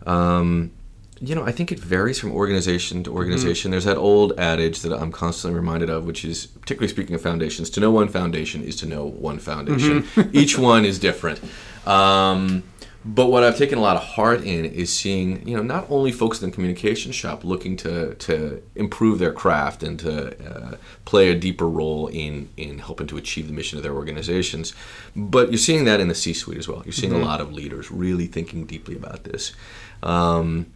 um, 0.05 0.71
you 1.19 1.35
know, 1.35 1.43
I 1.43 1.51
think 1.51 1.71
it 1.71 1.79
varies 1.79 2.19
from 2.19 2.31
organization 2.31 3.03
to 3.03 3.13
organization. 3.13 3.71
There's 3.71 3.85
that 3.85 3.97
old 3.97 4.33
adage 4.37 4.81
that 4.81 4.93
I'm 4.93 5.11
constantly 5.11 5.59
reminded 5.59 5.89
of, 5.89 6.05
which 6.05 6.23
is, 6.23 6.47
particularly 6.47 6.89
speaking 6.89 7.15
of 7.15 7.21
foundations, 7.21 7.69
to 7.71 7.79
know 7.79 7.91
one 7.91 8.07
foundation 8.07 8.63
is 8.63 8.75
to 8.77 8.85
know 8.85 9.05
one 9.05 9.39
foundation. 9.39 10.07
Each 10.31 10.57
one 10.57 10.85
is 10.85 10.99
different. 10.99 11.41
Um, 11.85 12.63
but 13.05 13.27
what 13.27 13.43
I've 13.43 13.57
taken 13.57 13.77
a 13.77 13.81
lot 13.81 13.95
of 13.95 14.03
heart 14.03 14.43
in 14.43 14.65
is 14.65 14.91
seeing, 14.91 15.47
you 15.47 15.55
know, 15.55 15.63
not 15.63 15.89
only 15.89 16.11
folks 16.11 16.41
in 16.41 16.49
the 16.49 16.53
communication 16.53 17.13
shop 17.13 17.45
looking 17.45 17.77
to, 17.77 18.15
to 18.15 18.61
improve 18.75 19.19
their 19.19 19.31
craft 19.31 19.81
and 19.81 19.97
to 20.01 20.35
uh, 20.45 20.75
play 21.05 21.29
a 21.29 21.35
deeper 21.35 21.69
role 21.69 22.07
in, 22.07 22.49
in 22.57 22.79
helping 22.79 23.07
to 23.07 23.15
achieve 23.15 23.47
the 23.47 23.53
mission 23.53 23.77
of 23.77 23.83
their 23.83 23.93
organizations, 23.93 24.73
but 25.15 25.49
you're 25.49 25.57
seeing 25.57 25.85
that 25.85 26.01
in 26.01 26.09
the 26.09 26.15
C-suite 26.15 26.57
as 26.57 26.67
well. 26.67 26.81
You're 26.83 26.91
seeing 26.91 27.13
a 27.13 27.17
lot 27.17 27.39
of 27.39 27.53
leaders 27.53 27.89
really 27.89 28.27
thinking 28.27 28.65
deeply 28.65 28.95
about 28.95 29.23
this. 29.23 29.53
Um, 30.03 30.67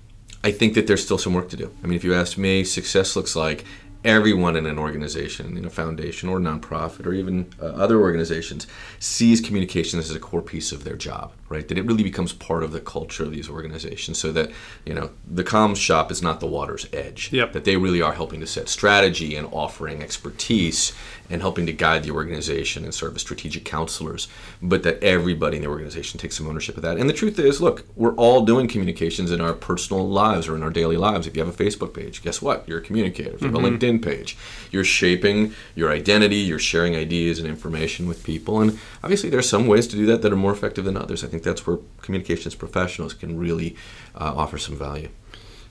I 0.43 0.51
think 0.51 0.74
that 0.74 0.88
there's 0.88 1.03
still 1.03 1.17
some 1.17 1.33
work 1.33 1.50
to 1.50 1.57
do. 1.57 1.71
I 1.83 1.88
mean, 1.88 1.95
if 1.95 2.03
you 2.03 2.13
ask 2.13 2.38
me, 2.38 2.63
success 2.63 3.15
looks 3.15 3.36
like 3.36 3.63
everyone 4.03 4.55
in 4.55 4.65
an 4.65 4.79
organization, 4.79 5.55
in 5.57 5.65
a 5.65 5.69
foundation 5.69 6.27
or 6.27 6.39
nonprofit 6.39 7.05
or 7.05 7.13
even 7.13 7.48
uh, 7.62 7.65
other 7.65 8.00
organizations, 8.01 8.65
sees 9.00 9.39
communication 9.39 10.00
as 10.00 10.10
a 10.10 10.19
core 10.19 10.41
piece 10.41 10.71
of 10.71 10.83
their 10.83 10.95
job, 10.95 11.31
right? 11.50 11.67
That 11.67 11.77
it 11.77 11.86
really 11.86 12.03
becomes 12.03 12.33
part 12.33 12.63
of 12.63 12.71
the 12.71 12.79
culture 12.79 13.24
of 13.24 13.31
these 13.31 13.50
organizations 13.50 14.17
so 14.17 14.31
that, 14.31 14.51
you 14.86 14.93
know, 14.95 15.12
the 15.27 15.43
comms 15.43 15.77
shop 15.77 16.12
is 16.12 16.21
not 16.21 16.39
the 16.39 16.48
water's 16.48 16.88
edge. 16.91 17.31
Yep. 17.31 17.53
That 17.53 17.65
they 17.65 17.77
really 17.77 18.01
are 18.01 18.13
helping 18.13 18.39
to 18.39 18.48
set 18.48 18.69
strategy 18.69 19.36
and 19.36 19.48
offering 19.51 20.01
expertise 20.01 20.93
and 21.31 21.41
helping 21.41 21.65
to 21.65 21.73
guide 21.73 22.03
the 22.03 22.11
organization 22.11 22.83
and 22.83 22.93
serve 22.93 23.15
as 23.15 23.21
strategic 23.21 23.65
counselors, 23.65 24.27
but 24.61 24.83
that 24.83 25.03
everybody 25.03 25.57
in 25.57 25.63
the 25.63 25.69
organization 25.69 26.19
takes 26.19 26.38
some 26.38 26.47
ownership 26.47 26.75
of 26.77 26.83
that. 26.83 26.97
And 26.97 27.09
the 27.09 27.13
truth 27.13 27.39
is, 27.39 27.61
look, 27.61 27.85
we're 27.95 28.15
all 28.15 28.45
doing 28.45 28.67
communications 28.67 29.31
in 29.31 29.41
our 29.41 29.53
personal 29.53 30.07
lives 30.07 30.47
or 30.47 30.55
in 30.55 30.63
our 30.63 30.69
daily 30.69 30.97
lives. 30.97 31.27
If 31.27 31.35
you 31.35 31.43
have 31.43 31.59
a 31.59 31.63
Facebook 31.63 31.93
page, 31.93 32.21
guess 32.21 32.41
what? 32.41 32.67
You're 32.67 32.79
a 32.79 32.81
communicator. 32.81 33.35
If 33.35 33.41
you 33.41 33.47
have 33.47 33.55
a 33.55 33.59
LinkedIn 33.59 33.81
LinkedIn 33.81 34.03
page. 34.03 34.38
You're 34.71 34.83
shaping 34.83 35.53
your 35.75 35.91
identity, 35.91 36.38
you're 36.38 36.59
sharing 36.59 36.95
ideas 36.95 37.39
and 37.39 37.47
information 37.47 38.07
with 38.07 38.23
people. 38.23 38.61
And 38.61 38.79
obviously, 39.03 39.29
there 39.29 39.39
are 39.39 39.43
some 39.43 39.67
ways 39.67 39.88
to 39.88 39.95
do 39.95 40.05
that 40.07 40.21
that 40.21 40.31
are 40.31 40.38
more 40.38 40.51
effective 40.51 40.85
than 40.85 40.97
others. 40.97 41.23
I 41.23 41.27
think 41.27 41.43
that's 41.43 41.65
where 41.65 41.77
communications 42.01 42.55
professionals 42.55 43.13
can 43.13 43.38
really 43.38 43.75
uh, 44.15 44.33
offer 44.35 44.57
some 44.57 44.77
value. 44.77 45.09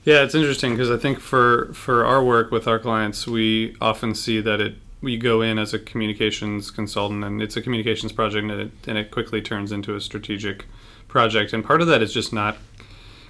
Yeah, 0.03 0.23
it's 0.23 0.33
interesting 0.33 0.71
because 0.71 0.89
I 0.89 0.97
think 0.97 1.19
for 1.19 1.73
for 1.73 2.05
our 2.05 2.23
work 2.23 2.51
with 2.51 2.67
our 2.67 2.79
clients, 2.79 3.27
we 3.27 3.75
often 3.79 4.15
see 4.15 4.41
that 4.41 4.59
it 4.59 4.75
we 5.01 5.17
go 5.17 5.41
in 5.41 5.57
as 5.57 5.73
a 5.73 5.79
communications 5.79 6.69
consultant 6.71 7.23
and 7.23 7.41
it's 7.41 7.57
a 7.57 7.61
communications 7.61 8.11
project 8.11 8.49
and 8.49 8.61
it, 8.61 8.71
and 8.87 8.97
it 8.97 9.11
quickly 9.11 9.41
turns 9.41 9.71
into 9.71 9.95
a 9.95 10.01
strategic 10.01 10.65
project. 11.07 11.53
And 11.53 11.63
part 11.63 11.81
of 11.81 11.87
that 11.87 12.01
is 12.01 12.13
just 12.13 12.31
not 12.31 12.57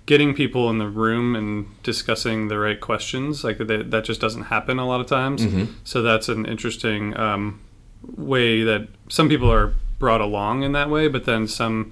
getting 0.05 0.33
people 0.33 0.69
in 0.69 0.79
the 0.79 0.87
room 0.87 1.35
and 1.35 1.81
discussing 1.83 2.47
the 2.47 2.59
right 2.59 2.79
questions. 2.79 3.43
Like 3.43 3.57
that, 3.59 3.91
that 3.91 4.03
just 4.03 4.19
doesn't 4.19 4.43
happen 4.43 4.79
a 4.79 4.87
lot 4.87 4.99
of 4.99 5.07
times. 5.07 5.45
Mm-hmm. 5.45 5.73
so 5.83 6.01
that's 6.01 6.27
an 6.27 6.45
interesting 6.45 7.17
um, 7.17 7.61
way 8.03 8.63
that 8.63 8.87
some 9.09 9.29
people 9.29 9.51
are 9.51 9.73
brought 9.99 10.21
along 10.21 10.63
in 10.63 10.71
that 10.71 10.89
way 10.89 11.07
but 11.07 11.25
then 11.25 11.47
some 11.47 11.91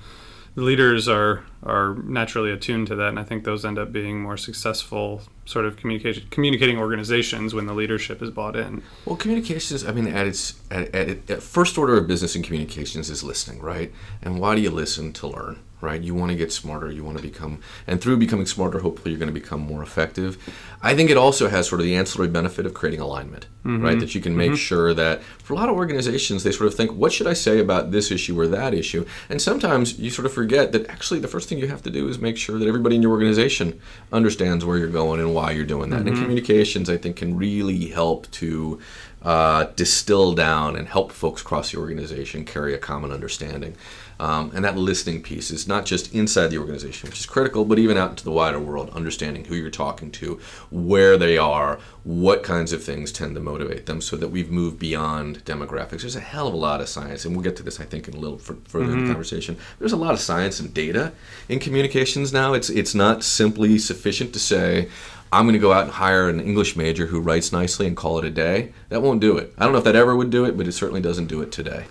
leaders 0.56 1.08
are 1.08 1.44
are 1.63 1.96
naturally 2.04 2.51
attuned 2.51 2.88
to 2.88 2.96
that 2.96 3.10
and 3.10 3.20
i 3.20 3.24
think 3.24 3.44
those 3.44 3.66
end 3.66 3.78
up 3.78 3.92
being 3.92 4.22
more 4.22 4.38
successful 4.38 5.22
sort 5.50 5.66
of 5.66 5.75
communication 5.78 6.24
communicating 6.30 6.78
organizations 6.78 7.54
when 7.56 7.66
the 7.66 7.74
leadership 7.74 8.22
is 8.22 8.30
bought 8.30 8.56
in 8.56 8.84
Well, 9.06 9.16
communications, 9.16 9.84
I 9.86 9.92
mean, 9.92 10.08
at 10.08 10.28
its 10.28 10.60
at, 10.70 10.94
at, 10.94 11.30
at 11.30 11.42
first 11.42 11.78
order 11.78 11.98
of 11.98 12.08
business 12.08 12.36
in 12.36 12.44
communications 12.44 13.10
is 13.10 13.24
listening, 13.24 13.60
right? 13.60 13.92
And 14.22 14.39
why 14.39 14.56
do 14.56 14.62
you 14.62 14.70
listen 14.70 15.12
to 15.13 15.28
learn, 15.28 15.60
right? 15.82 16.01
You 16.01 16.13
want 16.13 16.30
to 16.32 16.38
get 16.38 16.51
smarter, 16.51 16.92
you 16.92 17.04
want 17.04 17.18
to 17.18 17.24
become, 17.24 17.62
and 17.88 18.00
through 18.00 18.18
becoming 18.18 18.46
smarter, 18.46 18.80
hopefully 18.80 19.12
you're 19.12 19.20
going 19.20 19.34
to 19.34 19.39
become 19.39 19.62
more 19.62 19.82
effective. 19.82 20.38
I 20.82 20.96
think 20.96 21.10
it 21.10 21.18
also 21.18 21.50
has 21.50 21.68
sort 21.68 21.82
of 21.82 21.86
the 21.86 21.96
ancillary 21.96 22.30
benefit 22.30 22.66
of 22.68 22.74
creating 22.75 23.00
alignment, 23.00 23.48
mm-hmm. 23.66 23.84
right? 23.84 24.00
That 24.00 24.13
you 24.13 24.22
can 24.22 24.38
make 24.38 24.51
mm-hmm. 24.51 24.58
sure 24.58 24.94
that 24.94 25.24
for 25.24 25.54
a 25.54 25.56
lot 25.56 25.70
of 25.70 25.75
organizations, 25.75 26.44
they 26.44 26.51
sort 26.51 26.68
of 26.68 26.75
think, 26.75 26.92
what 26.92 27.12
should 27.12 27.28
I 27.28 27.34
say 27.34 27.60
about 27.60 27.89
this 27.89 28.12
issue 28.12 28.39
or 28.39 28.48
that 28.48 28.75
issue? 28.75 29.06
And 29.30 29.42
sometimes 29.42 29.98
you 29.98 30.12
sort 30.12 30.28
of 30.28 30.34
forget 30.34 30.72
that 30.74 30.88
actually 30.89 31.20
the 31.20 31.28
first 31.28 31.49
thing 31.50 31.60
you 31.60 31.68
have 31.68 31.84
to 31.84 31.89
do 31.89 32.08
is 32.08 32.20
make 32.20 32.38
sure 32.38 32.58
that 32.60 32.68
everybody 32.68 32.96
in 32.96 33.01
your 33.01 33.12
organization 33.12 33.79
understands 34.12 34.63
where 34.63 34.77
you're 34.77 34.88
going 34.88 35.20
and 35.20 35.34
why 35.34 35.51
you're 35.51 35.65
doing 35.65 35.89
that. 35.89 36.01
And 36.01 36.15
communications, 36.15 36.89
I 36.89 36.98
think, 36.98 37.18
can 37.18 37.36
really 37.36 37.88
help 37.88 38.29
to 38.32 38.79
uh, 39.22 39.65
distill 39.75 40.34
down 40.34 40.75
and 40.75 40.88
help 40.88 41.12
folks 41.12 41.41
across 41.41 41.72
the 41.72 41.77
organization 41.77 42.46
carry 42.46 42.74
a 42.74 42.77
common 42.77 43.12
understanding. 43.12 43.75
Um, 44.20 44.52
and 44.54 44.66
that 44.66 44.76
listening 44.78 45.22
piece 45.22 45.50
is 45.50 45.66
not 45.66 45.86
just 45.86 46.14
inside 46.14 46.48
the 46.48 46.58
organization, 46.58 47.08
which 47.10 47.20
is 47.20 47.26
critical, 47.26 47.64
but 47.64 47.80
even 47.80 47.96
out 47.96 48.10
into 48.10 48.26
the 48.26 48.32
wider 48.32 48.60
world, 48.60 48.90
understanding 48.90 49.46
who 49.46 49.56
you're 49.56 49.70
talking 49.70 50.12
to, 50.12 50.40
where 50.70 51.18
they 51.18 51.38
are, 51.38 51.80
what 52.04 52.44
kinds 52.44 52.74
of 52.74 52.84
things 52.84 53.14
tend 53.14 53.36
to 53.36 53.42
motivate 53.42 53.86
them, 53.86 54.02
so 54.02 54.18
that 54.18 54.28
we've 54.28 54.52
moved 54.52 54.78
beyond 54.78 55.46
demographics. 55.46 56.02
There's 56.02 56.18
a 56.18 56.20
hell 56.20 56.50
of 56.50 56.54
a 56.54 56.58
lot 56.58 56.82
of 56.82 56.90
science, 56.90 57.24
and 57.24 57.34
we'll 57.34 57.44
get 57.44 57.56
to 57.58 57.64
this, 57.64 57.80
I 57.80 57.86
think, 57.86 58.10
in 58.10 58.14
a 58.14 58.20
little 58.20 58.38
fur- 58.38 58.58
further 58.66 58.92
in 58.92 59.06
the 59.06 59.08
conversation. 59.08 59.56
There's 59.80 59.94
a 59.94 59.98
lot 59.98 60.14
of 60.14 60.20
science 60.20 60.60
and 60.60 60.74
data 60.74 61.14
in 61.48 61.60
communications 61.60 62.34
now. 62.34 62.54
It's 62.54 62.70
it's 62.70 62.94
not 62.94 63.24
simply 63.24 63.78
sufficient 63.78 64.34
to 64.34 64.40
say. 64.40 64.90
I'm 65.32 65.46
going 65.46 65.54
to 65.54 65.60
go 65.60 65.72
out 65.72 65.84
and 65.84 65.92
hire 65.92 66.28
an 66.28 66.40
English 66.40 66.76
major 66.76 67.06
who 67.06 67.20
writes 67.22 67.52
nicely 67.52 67.86
and 67.86 67.96
call 67.96 68.18
it 68.18 68.26
a 68.26 68.32
day. 68.32 68.74
That 68.90 69.02
won't 69.02 69.22
do 69.22 69.38
it. 69.38 69.54
I 69.60 69.64
don't 69.64 69.74
know 69.74 69.78
if 69.78 69.84
that 69.84 69.96
ever 69.96 70.16
would 70.16 70.32
do 70.32 70.44
it, 70.46 70.58
but 70.58 70.68
it 70.68 70.72
certainly 70.72 71.02
doesn't 71.02 71.28
do 71.28 71.42
it 71.42 71.52
today. 71.52 71.86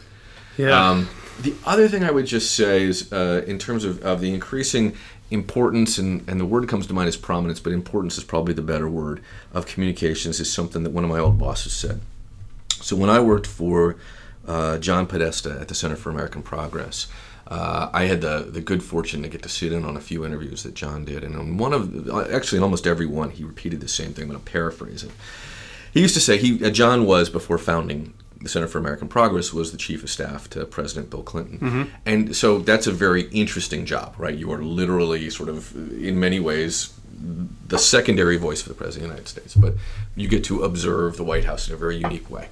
yeah 0.56 0.90
Um, 0.90 1.08
the 1.40 1.54
other 1.64 1.88
thing 1.88 2.04
I 2.04 2.11
would 2.11 2.26
just 2.26 2.54
say 2.54 2.83
is, 2.83 3.12
uh, 3.12 3.45
in 3.47 3.59
terms 3.59 3.85
of, 3.85 4.02
of 4.02 4.21
the 4.21 4.33
increasing 4.33 4.95
importance, 5.30 5.99
and, 5.99 6.28
and 6.28 6.40
the 6.40 6.45
word 6.45 6.68
comes 6.68 6.87
to 6.87 6.95
mind 6.95 7.09
is 7.09 7.16
prominence, 7.16 7.61
but 7.61 7.73
importance 7.73 8.18
is 8.18 8.25
probably 8.25 8.54
the 8.54 8.62
better 8.62 8.88
word, 8.88 9.23
of 9.52 9.66
communications 9.66 10.40
is 10.40 10.52
something 10.52 10.83
that 10.83 10.90
one 10.90 11.04
of 11.04 11.11
my 11.11 11.18
old 11.18 11.38
bosses 11.38 11.73
said. 11.73 12.00
So 12.71 12.97
when 12.97 13.11
I 13.11 13.21
worked 13.21 13.47
for 13.47 13.97
uh, 14.47 14.78
John 14.78 15.07
Podesta 15.07 15.59
at 15.61 15.68
the 15.68 15.75
Center 15.75 15.97
for 15.97 16.11
American 16.11 16.42
Progress, 16.42 17.07
uh, 17.47 17.88
I 17.92 18.04
had 18.04 18.21
the, 18.21 18.47
the 18.50 18.61
good 18.61 18.83
fortune 18.83 19.23
to 19.23 19.28
get 19.28 19.42
to 19.42 19.49
sit 19.49 19.73
in 19.73 19.85
on 19.85 19.97
a 19.97 20.00
few 20.00 20.25
interviews 20.25 20.62
that 20.64 20.75
John 20.75 21.04
did. 21.04 21.25
And 21.25 21.35
on 21.37 21.57
one 21.57 21.73
of, 21.73 22.11
actually, 22.30 22.59
in 22.59 22.62
almost 22.62 22.87
every 22.87 23.07
one, 23.07 23.30
he 23.30 23.45
repeated 23.45 23.80
the 23.80 23.88
same 23.88 24.12
thing. 24.12 24.25
I'm 24.25 24.30
going 24.30 24.40
to 24.40 24.50
paraphrase 24.50 25.02
it. 25.02 25.11
He 25.92 26.00
used 26.00 26.14
to 26.14 26.21
say 26.21 26.37
he 26.37 26.64
uh, 26.64 26.71
John 26.71 27.07
was 27.07 27.30
before 27.30 27.57
founding 27.59 28.12
the 28.40 28.49
Center 28.49 28.68
for 28.68 28.78
American 28.78 29.09
Progress 29.09 29.52
was 29.52 29.73
the 29.73 29.78
chief 29.78 30.02
of 30.02 30.11
staff 30.11 30.49
to 30.50 30.64
President 30.64 31.11
Bill 31.11 31.23
Clinton, 31.23 31.59
and 32.07 32.37
so 32.37 32.59
that's 32.59 32.87
a 32.87 32.92
very 32.92 33.23
interesting 33.30 33.85
job, 33.85 34.14
right? 34.18 34.37
You 34.37 34.52
are 34.52 34.62
literally 34.62 35.28
sort 35.30 35.49
of 35.49 35.75
in 35.92 36.18
many 36.21 36.40
ways 36.40 36.95
the 37.66 37.78
secondary 37.78 38.37
voice 38.37 38.62
for 38.62 38.68
the 38.68 38.75
President 38.75 39.11
of 39.11 39.11
the 39.11 39.14
United 39.16 39.28
States, 39.28 39.54
but 39.54 39.75
you 40.14 40.28
get 40.28 40.45
to 40.45 40.62
observe 40.62 41.16
the 41.16 41.25
White 41.25 41.45
House 41.45 41.68
in 41.68 41.75
a 41.75 41.76
very 41.76 41.97
unique 41.97 42.30
way. 42.30 42.49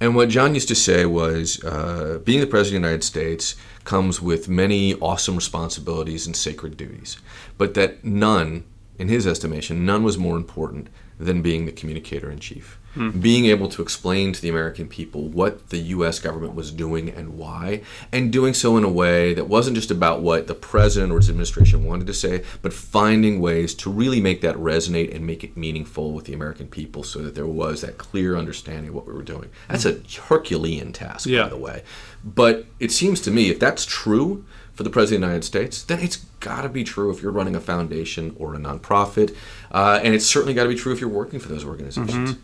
And 0.00 0.14
what 0.14 0.28
John 0.28 0.54
used 0.54 0.68
to 0.68 0.74
say 0.74 1.06
was, 1.06 1.62
uh, 1.64 2.20
being 2.24 2.40
the 2.40 2.46
President 2.46 2.78
of 2.78 2.82
the 2.82 2.88
United 2.88 3.04
States 3.04 3.56
comes 3.84 4.20
with 4.20 4.48
many 4.48 4.94
awesome 4.96 5.36
responsibilities 5.36 6.26
and 6.26 6.36
sacred 6.36 6.76
duties, 6.76 7.16
but 7.58 7.74
that 7.74 8.04
none, 8.04 8.64
in 8.98 9.08
his 9.08 9.26
estimation, 9.26 9.84
none 9.84 10.02
was 10.02 10.16
more 10.16 10.36
important 10.36 10.88
than 11.18 11.42
being 11.42 11.64
the 11.64 11.72
communicator 11.72 12.30
in 12.30 12.38
chief. 12.38 12.78
Hmm. 12.94 13.10
Being 13.10 13.46
able 13.46 13.68
to 13.68 13.82
explain 13.82 14.32
to 14.32 14.40
the 14.40 14.48
American 14.48 14.86
people 14.88 15.28
what 15.28 15.70
the 15.70 15.78
U.S. 15.78 16.20
government 16.20 16.54
was 16.54 16.70
doing 16.70 17.08
and 17.08 17.36
why, 17.36 17.82
and 18.12 18.32
doing 18.32 18.54
so 18.54 18.76
in 18.76 18.84
a 18.84 18.88
way 18.88 19.34
that 19.34 19.48
wasn't 19.48 19.76
just 19.76 19.90
about 19.90 20.22
what 20.22 20.46
the 20.46 20.54
president 20.54 21.12
or 21.12 21.16
his 21.16 21.28
administration 21.28 21.84
wanted 21.84 22.06
to 22.06 22.14
say, 22.14 22.44
but 22.62 22.72
finding 22.72 23.40
ways 23.40 23.74
to 23.74 23.90
really 23.90 24.20
make 24.20 24.42
that 24.42 24.54
resonate 24.56 25.14
and 25.14 25.26
make 25.26 25.42
it 25.42 25.56
meaningful 25.56 26.12
with 26.12 26.26
the 26.26 26.34
American 26.34 26.68
people 26.68 27.02
so 27.02 27.20
that 27.20 27.34
there 27.34 27.46
was 27.46 27.80
that 27.80 27.98
clear 27.98 28.36
understanding 28.36 28.90
of 28.90 28.94
what 28.94 29.06
we 29.06 29.12
were 29.12 29.22
doing. 29.22 29.50
That's 29.68 29.84
hmm. 29.84 29.90
a 29.90 30.20
Herculean 30.28 30.92
task, 30.92 31.26
Yeah. 31.26 31.44
by 31.44 31.48
the 31.48 31.56
way. 31.56 31.82
But 32.24 32.66
it 32.78 32.92
seems 32.92 33.20
to 33.22 33.30
me 33.30 33.50
if 33.50 33.58
that's 33.58 33.84
true 33.84 34.44
for 34.74 34.82
the 34.82 34.90
President 34.90 35.22
of 35.22 35.28
the 35.28 35.32
United 35.32 35.44
States, 35.44 35.82
then 35.82 36.00
it's 36.00 36.16
got 36.40 36.62
to 36.62 36.68
be 36.68 36.84
true 36.84 37.10
if 37.10 37.22
you're 37.22 37.32
running 37.32 37.54
a 37.54 37.60
foundation 37.60 38.34
or 38.38 38.54
a 38.54 38.58
nonprofit. 38.58 39.34
Uh, 39.70 40.00
and 40.02 40.14
it's 40.14 40.26
certainly 40.26 40.54
got 40.54 40.64
to 40.64 40.68
be 40.68 40.74
true 40.74 40.92
if 40.92 41.00
you're 41.00 41.08
working 41.08 41.38
for 41.38 41.48
those 41.48 41.64
organizations. 41.64 42.36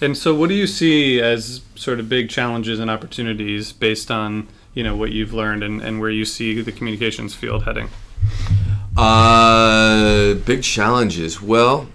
And 0.00 0.18
so, 0.18 0.34
what 0.34 0.48
do 0.48 0.54
you 0.54 0.66
see 0.66 1.20
as 1.20 1.62
sort 1.76 2.00
of 2.00 2.08
big 2.08 2.28
challenges 2.28 2.80
and 2.80 2.90
opportunities 2.90 3.72
based 3.72 4.10
on 4.10 4.48
you 4.74 4.82
know 4.82 4.96
what 4.96 5.12
you've 5.12 5.32
learned 5.32 5.62
and, 5.62 5.80
and 5.80 6.00
where 6.00 6.10
you 6.10 6.24
see 6.24 6.60
the 6.60 6.72
communications 6.72 7.34
field 7.34 7.64
heading? 7.64 7.88
Uh, 8.96 10.34
big 10.34 10.62
challenges. 10.62 11.40
Well, 11.40 11.88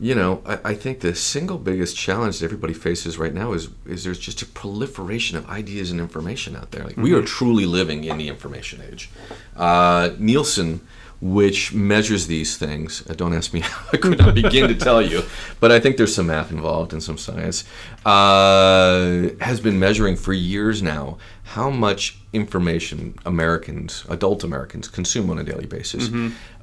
you 0.00 0.14
know, 0.14 0.42
I, 0.46 0.58
I 0.64 0.74
think 0.74 1.00
the 1.00 1.14
single 1.14 1.58
biggest 1.58 1.96
challenge 1.96 2.38
that 2.38 2.44
everybody 2.44 2.74
faces 2.74 3.18
right 3.18 3.34
now 3.34 3.52
is 3.52 3.68
is 3.86 4.04
there's 4.04 4.18
just 4.18 4.42
a 4.42 4.46
proliferation 4.46 5.36
of 5.36 5.48
ideas 5.48 5.90
and 5.90 6.00
information 6.00 6.56
out 6.56 6.70
there. 6.70 6.84
Like 6.84 6.96
we 6.96 7.12
are 7.14 7.22
truly 7.22 7.66
living 7.66 8.04
in 8.04 8.18
the 8.18 8.28
information 8.28 8.80
age. 8.90 9.10
Uh, 9.56 10.10
Nielsen, 10.18 10.80
which 11.20 11.72
measures 11.72 12.28
these 12.28 12.56
things, 12.56 13.02
uh, 13.10 13.14
don't 13.14 13.34
ask 13.34 13.52
me 13.52 13.60
how 13.68 13.86
I 13.92 13.96
could 13.96 14.18
not 14.18 14.34
begin 14.34 14.68
to 14.68 14.74
tell 14.74 15.02
you, 15.02 15.22
but 15.58 15.72
I 15.72 15.80
think 15.80 15.96
there's 15.96 16.14
some 16.14 16.28
math 16.28 16.52
involved 16.52 16.92
and 16.92 17.02
some 17.02 17.18
science. 17.18 17.64
Uh, 18.06 19.30
has 19.40 19.60
been 19.60 19.80
measuring 19.80 20.14
for 20.14 20.32
years 20.32 20.80
now 20.80 21.18
how 21.42 21.70
much 21.70 22.18
information 22.32 23.14
Americans, 23.26 24.04
adult 24.08 24.44
Americans, 24.44 24.86
consume 24.86 25.30
on 25.30 25.38
a 25.38 25.42
daily 25.44 25.66
basis 25.66 26.08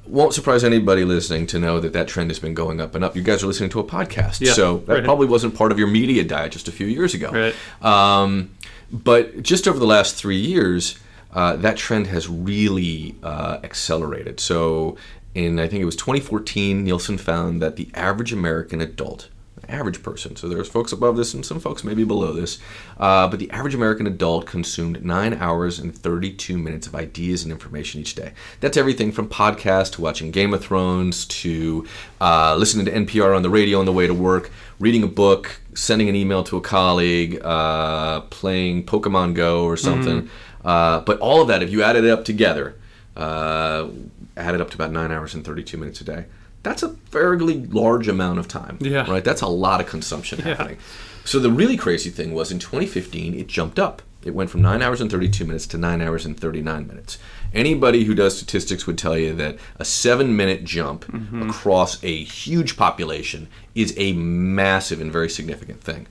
won't 0.08 0.34
surprise 0.34 0.64
anybody 0.64 1.04
listening 1.04 1.46
to 1.48 1.58
know 1.58 1.80
that 1.80 1.92
that 1.92 2.08
trend 2.08 2.30
has 2.30 2.38
been 2.38 2.54
going 2.54 2.80
up 2.80 2.94
and 2.94 3.04
up. 3.04 3.16
You 3.16 3.22
guys 3.22 3.42
are 3.42 3.46
listening 3.46 3.70
to 3.70 3.80
a 3.80 3.84
podcast, 3.84 4.40
Yeah, 4.40 4.52
so 4.52 4.78
that 4.86 4.92
right. 4.94 5.04
probably 5.04 5.26
wasn't 5.26 5.54
part 5.54 5.72
of 5.72 5.78
your 5.78 5.88
media 5.88 6.24
diet 6.24 6.52
just 6.52 6.68
a 6.68 6.72
few 6.72 6.86
years 6.86 7.14
ago. 7.14 7.30
Right. 7.30 7.54
Um, 7.84 8.50
but 8.92 9.42
just 9.42 9.66
over 9.66 9.78
the 9.78 9.86
last 9.86 10.14
three 10.14 10.38
years, 10.40 10.98
uh, 11.32 11.56
that 11.56 11.76
trend 11.76 12.06
has 12.06 12.28
really 12.28 13.14
uh, 13.22 13.58
accelerated. 13.62 14.40
So, 14.40 14.96
in 15.34 15.58
I 15.58 15.68
think 15.68 15.82
it 15.82 15.84
was 15.84 15.96
2014, 15.96 16.82
Nielsen 16.84 17.18
found 17.18 17.60
that 17.60 17.76
the 17.76 17.90
average 17.94 18.32
American 18.32 18.80
adult, 18.80 19.28
average 19.68 20.02
person, 20.02 20.36
so 20.36 20.48
there's 20.48 20.68
folks 20.68 20.92
above 20.92 21.16
this 21.16 21.34
and 21.34 21.44
some 21.44 21.60
folks 21.60 21.84
maybe 21.84 22.04
below 22.04 22.32
this, 22.32 22.58
uh, 22.98 23.28
but 23.28 23.38
the 23.38 23.50
average 23.50 23.74
American 23.74 24.06
adult 24.06 24.46
consumed 24.46 25.04
nine 25.04 25.34
hours 25.34 25.78
and 25.78 25.94
32 25.94 26.58
minutes 26.58 26.86
of 26.86 26.94
ideas 26.94 27.42
and 27.42 27.52
information 27.52 28.00
each 28.00 28.14
day. 28.14 28.32
That's 28.60 28.76
everything 28.76 29.12
from 29.12 29.28
podcasts 29.28 29.92
to 29.92 30.00
watching 30.00 30.30
Game 30.30 30.54
of 30.54 30.62
Thrones 30.62 31.26
to 31.26 31.86
uh, 32.20 32.56
listening 32.56 32.86
to 32.86 32.92
NPR 32.92 33.34
on 33.34 33.42
the 33.42 33.50
radio 33.50 33.78
on 33.80 33.86
the 33.86 33.92
way 33.92 34.06
to 34.06 34.14
work, 34.14 34.50
reading 34.78 35.02
a 35.02 35.08
book, 35.08 35.60
sending 35.74 36.08
an 36.08 36.16
email 36.16 36.42
to 36.44 36.56
a 36.56 36.60
colleague, 36.60 37.40
uh, 37.44 38.20
playing 38.22 38.84
Pokemon 38.84 39.34
Go 39.34 39.64
or 39.64 39.76
something. 39.76 40.28
Uh, 40.64 41.00
but 41.00 41.18
all 41.20 41.40
of 41.40 41.48
that, 41.48 41.62
if 41.62 41.70
you 41.70 41.82
add 41.82 41.96
it 41.96 42.04
up 42.04 42.24
together, 42.24 42.74
uh, 43.16 43.88
add 44.36 44.54
it 44.54 44.60
up 44.60 44.70
to 44.70 44.74
about 44.74 44.90
nine 44.90 45.12
hours 45.12 45.34
and 45.34 45.44
32 45.44 45.76
minutes 45.76 46.00
a 46.00 46.04
day. 46.04 46.24
That's 46.66 46.82
a 46.82 46.88
fairly 47.10 47.64
large 47.66 48.08
amount 48.08 48.40
of 48.40 48.48
time. 48.48 48.78
Yeah. 48.80 49.08
Right? 49.08 49.22
That's 49.22 49.40
a 49.42 49.46
lot 49.46 49.80
of 49.80 49.86
consumption 49.86 50.40
happening. 50.40 50.78
So 51.24 51.38
the 51.38 51.50
really 51.50 51.76
crazy 51.76 52.10
thing 52.10 52.34
was 52.34 52.50
in 52.50 52.58
2015, 52.58 53.34
it 53.34 53.46
jumped 53.46 53.78
up. 53.78 54.02
It 54.24 54.34
went 54.34 54.50
from 54.50 54.62
9 54.62 54.82
hours 54.82 55.00
and 55.00 55.08
32 55.08 55.44
minutes 55.44 55.68
to 55.68 55.78
9 55.78 56.02
hours 56.02 56.26
and 56.26 56.36
39 56.38 56.88
minutes. 56.88 57.18
Anybody 57.54 58.02
who 58.02 58.14
does 58.16 58.36
statistics 58.36 58.84
would 58.84 58.98
tell 58.98 59.16
you 59.16 59.32
that 59.34 59.58
a 59.76 59.84
seven 59.84 60.34
minute 60.36 60.64
jump 60.64 61.04
Mm-hmm. 61.06 61.48
across 61.50 62.02
a 62.02 62.24
huge 62.24 62.76
population 62.76 63.46
is 63.76 63.94
a 63.96 64.12
massive 64.14 65.00
and 65.00 65.12
very 65.12 65.28
significant 65.30 65.80
thing. 65.82 66.08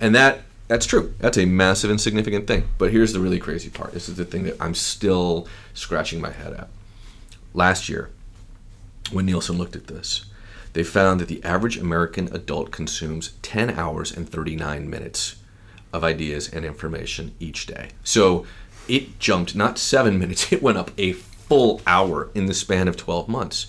And 0.00 0.14
that 0.14 0.40
that's 0.68 0.86
true. 0.86 1.14
That's 1.18 1.36
a 1.38 1.44
massive 1.44 1.90
and 1.90 2.00
significant 2.00 2.46
thing. 2.46 2.68
But 2.78 2.90
here's 2.92 3.12
the 3.12 3.20
really 3.20 3.38
crazy 3.38 3.68
part. 3.68 3.92
This 3.92 4.08
is 4.08 4.16
the 4.16 4.24
thing 4.24 4.44
that 4.44 4.56
I'm 4.60 4.74
still 4.74 5.46
scratching 5.74 6.20
my 6.22 6.30
head 6.30 6.52
at. 6.54 6.68
Last 7.54 7.88
year, 7.90 8.08
when 9.12 9.26
Nielsen 9.26 9.58
looked 9.58 9.76
at 9.76 9.86
this, 9.86 10.24
they 10.72 10.84
found 10.84 11.20
that 11.20 11.28
the 11.28 11.42
average 11.44 11.76
American 11.76 12.28
adult 12.34 12.70
consumes 12.70 13.32
10 13.42 13.70
hours 13.70 14.14
and 14.14 14.28
39 14.28 14.88
minutes 14.88 15.36
of 15.92 16.04
ideas 16.04 16.48
and 16.48 16.64
information 16.64 17.34
each 17.40 17.66
day. 17.66 17.90
So 18.04 18.46
it 18.86 19.18
jumped 19.18 19.54
not 19.54 19.78
seven 19.78 20.18
minutes, 20.18 20.52
it 20.52 20.62
went 20.62 20.78
up 20.78 20.90
a 20.98 21.12
full 21.12 21.80
hour 21.86 22.30
in 22.34 22.46
the 22.46 22.54
span 22.54 22.88
of 22.88 22.96
12 22.96 23.28
months. 23.28 23.66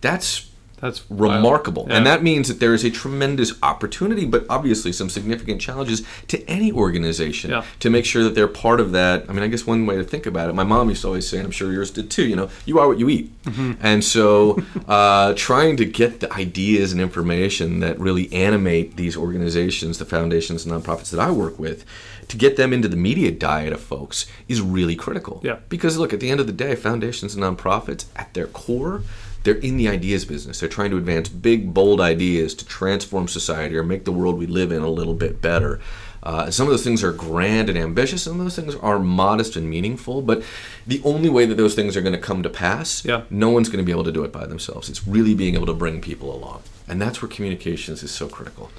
That's 0.00 0.50
That's 0.84 1.02
remarkable. 1.08 1.86
And 1.88 2.06
that 2.06 2.22
means 2.22 2.48
that 2.48 2.60
there 2.60 2.74
is 2.74 2.84
a 2.84 2.90
tremendous 2.90 3.54
opportunity, 3.62 4.26
but 4.26 4.44
obviously 4.50 4.92
some 4.92 5.08
significant 5.08 5.58
challenges 5.58 6.02
to 6.28 6.46
any 6.46 6.70
organization 6.70 7.52
Yeah. 7.52 7.64
to 7.80 7.88
make 7.88 8.04
sure 8.04 8.22
that 8.22 8.34
they're 8.34 8.46
part 8.48 8.80
of 8.80 8.92
that. 8.92 9.24
I 9.26 9.32
mean, 9.32 9.42
I 9.42 9.46
guess 9.46 9.66
one 9.66 9.86
way 9.86 9.96
to 9.96 10.04
think 10.04 10.26
about 10.26 10.50
it, 10.50 10.54
my 10.54 10.62
mom 10.62 10.90
used 10.90 11.00
to 11.00 11.08
always 11.08 11.26
say, 11.26 11.38
and 11.38 11.46
I'm 11.46 11.52
sure 11.52 11.72
yours 11.72 11.90
did 11.90 12.10
too, 12.10 12.26
you 12.26 12.36
know, 12.36 12.50
you 12.66 12.78
are 12.78 12.86
what 12.86 12.98
you 12.98 13.08
eat. 13.08 13.32
Mm-hmm. 13.44 13.72
And 13.80 14.04
so 14.04 14.62
uh, 14.86 15.32
trying 15.36 15.78
to 15.78 15.86
get 15.86 16.20
the 16.20 16.30
ideas 16.34 16.92
and 16.92 17.00
information 17.00 17.80
that 17.80 17.98
really 17.98 18.30
animate 18.30 18.98
these 18.98 19.16
organizations, 19.16 19.96
the 19.96 20.04
foundations 20.04 20.66
and 20.66 20.74
nonprofits 20.74 21.08
that 21.12 21.20
I 21.20 21.30
work 21.30 21.58
with, 21.58 21.86
to 22.28 22.36
get 22.36 22.56
them 22.58 22.74
into 22.74 22.88
the 22.88 22.96
media 22.96 23.30
diet 23.30 23.72
of 23.72 23.80
folks 23.80 24.26
is 24.48 24.60
really 24.60 24.96
critical. 24.96 25.40
Yeah. 25.42 25.60
Because 25.70 25.96
look, 25.96 26.12
at 26.12 26.20
the 26.20 26.28
end 26.30 26.40
of 26.40 26.46
the 26.46 26.52
day, 26.52 26.74
foundations 26.74 27.34
and 27.34 27.42
nonprofits, 27.42 28.04
at 28.16 28.34
their 28.34 28.48
core, 28.48 29.02
they're 29.44 29.54
in 29.56 29.76
the 29.76 29.88
ideas 29.88 30.24
business. 30.24 30.60
They're 30.60 30.68
trying 30.68 30.90
to 30.90 30.96
advance 30.96 31.28
big, 31.28 31.72
bold 31.72 32.00
ideas 32.00 32.54
to 32.54 32.66
transform 32.66 33.28
society 33.28 33.76
or 33.76 33.82
make 33.84 34.04
the 34.04 34.12
world 34.12 34.38
we 34.38 34.46
live 34.46 34.72
in 34.72 34.82
a 34.82 34.88
little 34.88 35.14
bit 35.14 35.40
better. 35.40 35.80
Uh, 36.22 36.50
some 36.50 36.66
of 36.66 36.70
those 36.70 36.82
things 36.82 37.04
are 37.04 37.12
grand 37.12 37.68
and 37.68 37.76
ambitious. 37.78 38.22
Some 38.22 38.40
of 38.40 38.44
those 38.46 38.56
things 38.56 38.74
are 38.76 38.98
modest 38.98 39.56
and 39.56 39.68
meaningful. 39.68 40.22
But 40.22 40.42
the 40.86 41.02
only 41.04 41.28
way 41.28 41.44
that 41.44 41.56
those 41.56 41.74
things 41.74 41.96
are 41.96 42.00
going 42.00 42.14
to 42.14 42.18
come 42.18 42.42
to 42.42 42.48
pass, 42.48 43.04
Yeah. 43.04 43.22
no 43.28 43.50
one's 43.50 43.68
going 43.68 43.78
to 43.78 43.84
be 43.84 43.92
able 43.92 44.04
to 44.04 44.12
do 44.12 44.24
it 44.24 44.32
by 44.32 44.46
themselves. 44.46 44.88
It's 44.88 45.06
really 45.06 45.34
being 45.34 45.54
able 45.54 45.66
to 45.66 45.74
bring 45.74 46.00
people 46.00 46.34
along, 46.34 46.62
and 46.88 47.00
that's 47.00 47.20
where 47.20 47.28
communications 47.28 48.02
is 48.02 48.10
so 48.10 48.26
critical. 48.26 48.70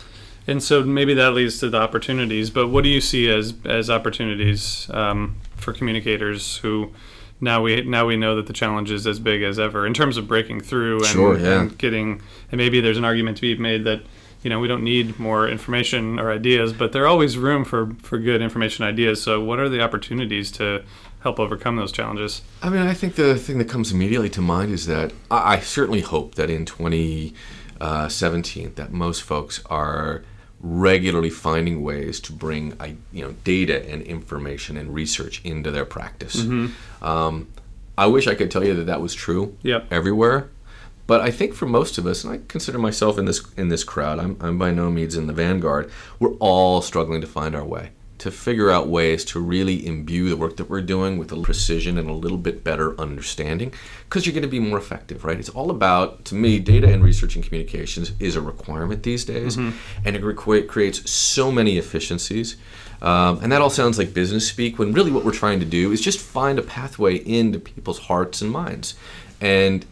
And 0.48 0.62
so 0.64 0.84
maybe 0.84 1.14
that 1.14 1.32
leads 1.34 1.60
to 1.60 1.70
the 1.70 1.78
opportunities. 1.78 2.50
But 2.50 2.70
what 2.70 2.84
do 2.84 2.90
you 2.90 3.02
see 3.02 3.30
as 3.30 3.54
as 3.64 3.92
opportunities 3.92 4.88
um, 4.92 5.36
for 5.56 5.72
communicators 5.74 6.58
who 6.58 6.92
now 7.42 7.62
we 7.62 7.82
now 7.82 8.06
we 8.06 8.18
know 8.18 8.36
that 8.36 8.48
the 8.48 8.54
challenge 8.54 8.92
is 8.92 9.06
as 9.06 9.20
big 9.20 9.44
as 9.44 9.60
ever 9.60 9.86
in 9.86 9.94
terms 9.94 10.18
of 10.18 10.28
breaking 10.28 10.62
through 10.62 10.98
and, 10.98 11.06
Sure, 11.08 11.38
yeah. 11.38 11.62
and 11.62 11.78
getting 11.78 12.22
and 12.52 12.58
maybe 12.58 12.80
there's 12.80 12.98
an 12.98 13.06
argument 13.06 13.38
to 13.38 13.42
be 13.42 13.56
made 13.58 13.84
that 13.84 14.02
you 14.42 14.50
know 14.50 14.60
we 14.60 14.68
don't 14.68 14.84
need 14.84 15.20
more 15.20 15.50
information 15.50 16.20
or 16.20 16.32
ideas, 16.32 16.72
but 16.72 16.92
there's 16.92 17.08
always 17.08 17.38
room 17.38 17.66
for 17.66 17.94
for 18.02 18.18
good 18.20 18.42
information 18.42 18.86
ideas. 18.86 19.22
So 19.22 19.44
what 19.44 19.60
are 19.60 19.70
the 19.70 19.82
opportunities 19.82 20.52
to 20.54 20.84
help 21.22 21.40
overcome 21.40 21.76
those 21.76 21.92
challenges? 21.92 22.42
I 22.62 22.70
mean, 22.70 22.82
I 22.82 22.94
think 22.94 23.16
the 23.16 23.36
thing 23.36 23.58
that 23.58 23.68
comes 23.68 23.92
immediately 23.92 24.30
to 24.30 24.42
mind 24.42 24.72
is 24.72 24.86
that 24.86 25.12
I, 25.32 25.56
I 25.56 25.60
certainly 25.60 26.02
hope 26.02 26.36
that 26.36 26.52
in 26.52 26.66
2017 26.66 28.68
uh, 28.68 28.70
that 28.76 28.92
most 28.92 29.24
folks 29.24 29.64
are 29.66 30.24
regularly 30.62 31.30
finding 31.30 31.84
ways 31.84 32.20
to 32.22 32.32
bring 32.34 32.74
you 33.12 33.24
know 33.24 33.36
data 33.44 33.88
and 33.90 34.02
information 34.02 34.78
and 34.78 34.94
research 34.94 35.42
into 35.44 35.72
their 35.72 35.86
practice. 35.86 36.46
Um, 37.02 37.48
I 37.98 38.08
wish 38.08 38.28
I 38.28 38.36
could 38.36 38.52
tell 38.52 38.64
you 38.66 38.74
that 38.76 38.86
that 38.86 39.02
was 39.02 39.14
true 39.14 39.56
Yep. 39.64 39.88
everywhere, 39.92 40.50
but 41.08 41.22
I 41.22 41.32
think 41.32 41.54
for 41.54 41.66
most 41.66 41.98
of 41.98 42.06
us, 42.08 42.24
and 42.24 42.34
I 42.34 42.40
consider 42.48 42.78
myself 42.78 43.18
in 43.18 43.26
this 43.26 43.42
in 43.56 43.70
this 43.70 43.84
crowd, 43.84 44.20
I'm, 44.20 44.38
I'm 44.42 44.58
by 44.58 44.72
no 44.72 44.90
means 44.90 45.16
in 45.16 45.28
the 45.28 45.34
vanguard. 45.34 45.90
We're 46.20 46.34
all 46.40 46.82
struggling 46.82 47.22
to 47.22 47.28
find 47.28 47.56
our 47.56 47.64
way, 47.64 47.92
to 48.18 48.32
figure 48.32 48.72
out 48.72 48.88
ways 48.88 49.26
to 49.26 49.40
really 49.40 49.86
imbue 49.86 50.30
the 50.30 50.38
work 50.38 50.56
that 50.58 50.70
we're 50.70 50.82
doing 50.82 51.18
with 51.18 51.32
a 51.32 51.36
little 51.36 51.46
precision 51.46 51.98
and 51.98 52.10
a 52.10 52.14
little 52.14 52.38
bit 52.38 52.64
better 52.64 53.00
understanding, 53.00 53.74
because 54.08 54.26
you're 54.26 54.34
going 54.34 54.42
to 54.42 54.48
be 54.48 54.60
more 54.60 54.78
effective, 54.78 55.26
right? 55.26 55.38
It's 55.38 55.50
all 55.50 55.70
about, 55.70 56.24
to 56.26 56.36
me, 56.36 56.60
data 56.60 56.92
and 56.92 57.04
research 57.04 57.36
and 57.36 57.44
communications 57.44 58.14
is 58.20 58.36
a 58.36 58.42
requirement 58.42 59.04
these 59.04 59.26
days, 59.26 59.58
and 59.58 60.16
it 60.16 60.22
requ- 60.22 60.68
creates 60.68 61.10
so 61.10 61.52
many 61.52 61.78
efficiencies. 61.78 62.56
Um, 63.02 63.40
and 63.44 63.52
that 63.52 63.62
all 63.62 63.70
sounds 63.70 63.98
like 63.98 64.14
business 64.14 64.48
speak 64.48 64.80
when 64.80 64.94
really 64.94 65.12
what 65.12 65.26
we're 65.26 65.32
trying 65.32 65.60
to 65.60 65.66
do 65.66 65.92
is 65.92 66.00
just 66.00 66.20
find 66.20 66.58
a 66.58 66.62
pathway 66.62 67.18
into 67.18 67.60
people's 67.60 68.00
hearts 68.00 68.42
and 68.42 68.50
minds. 68.50 68.96
And 69.42 69.86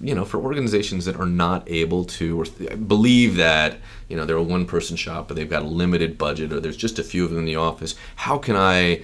you 0.00 0.14
know, 0.14 0.24
for 0.24 0.38
organizations 0.38 1.04
that 1.04 1.16
are 1.16 1.26
not 1.26 1.68
able 1.68 2.04
to 2.04 2.40
or 2.40 2.44
th- 2.44 2.88
believe 2.88 3.36
that, 3.36 3.78
you 4.08 4.16
know, 4.16 4.24
they're 4.24 4.36
a 4.36 4.42
one 4.42 4.66
person 4.66 4.96
shop, 4.96 5.28
but 5.28 5.36
they've 5.36 5.50
got 5.50 5.62
a 5.62 5.66
limited 5.66 6.16
budget, 6.16 6.52
or 6.52 6.60
there's 6.60 6.76
just 6.76 6.98
a 6.98 7.04
few 7.04 7.24
of 7.24 7.30
them 7.30 7.40
in 7.40 7.44
the 7.44 7.56
office, 7.56 7.94
how 8.16 8.38
can 8.38 8.56
I 8.56 9.02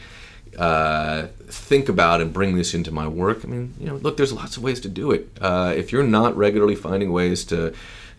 uh, 0.59 1.27
think 1.49 1.89
about 1.89 2.21
and 2.21 2.33
bring 2.33 2.57
this 2.57 2.75
into 2.75 2.91
my 2.91 3.09
work? 3.09 3.45
I 3.45 3.49
mean, 3.49 3.75
you 3.79 3.87
know, 3.87 3.97
look, 3.97 4.17
there's 4.17 4.33
lots 4.33 4.57
of 4.57 4.63
ways 4.63 4.81
to 4.81 4.89
do 4.89 5.11
it. 5.11 5.29
Uh, 5.41 5.75
if 5.77 5.93
you're 5.93 6.05
not 6.05 6.37
regularly 6.37 6.77
finding 6.77 7.13
ways 7.13 7.45
to, 7.47 7.75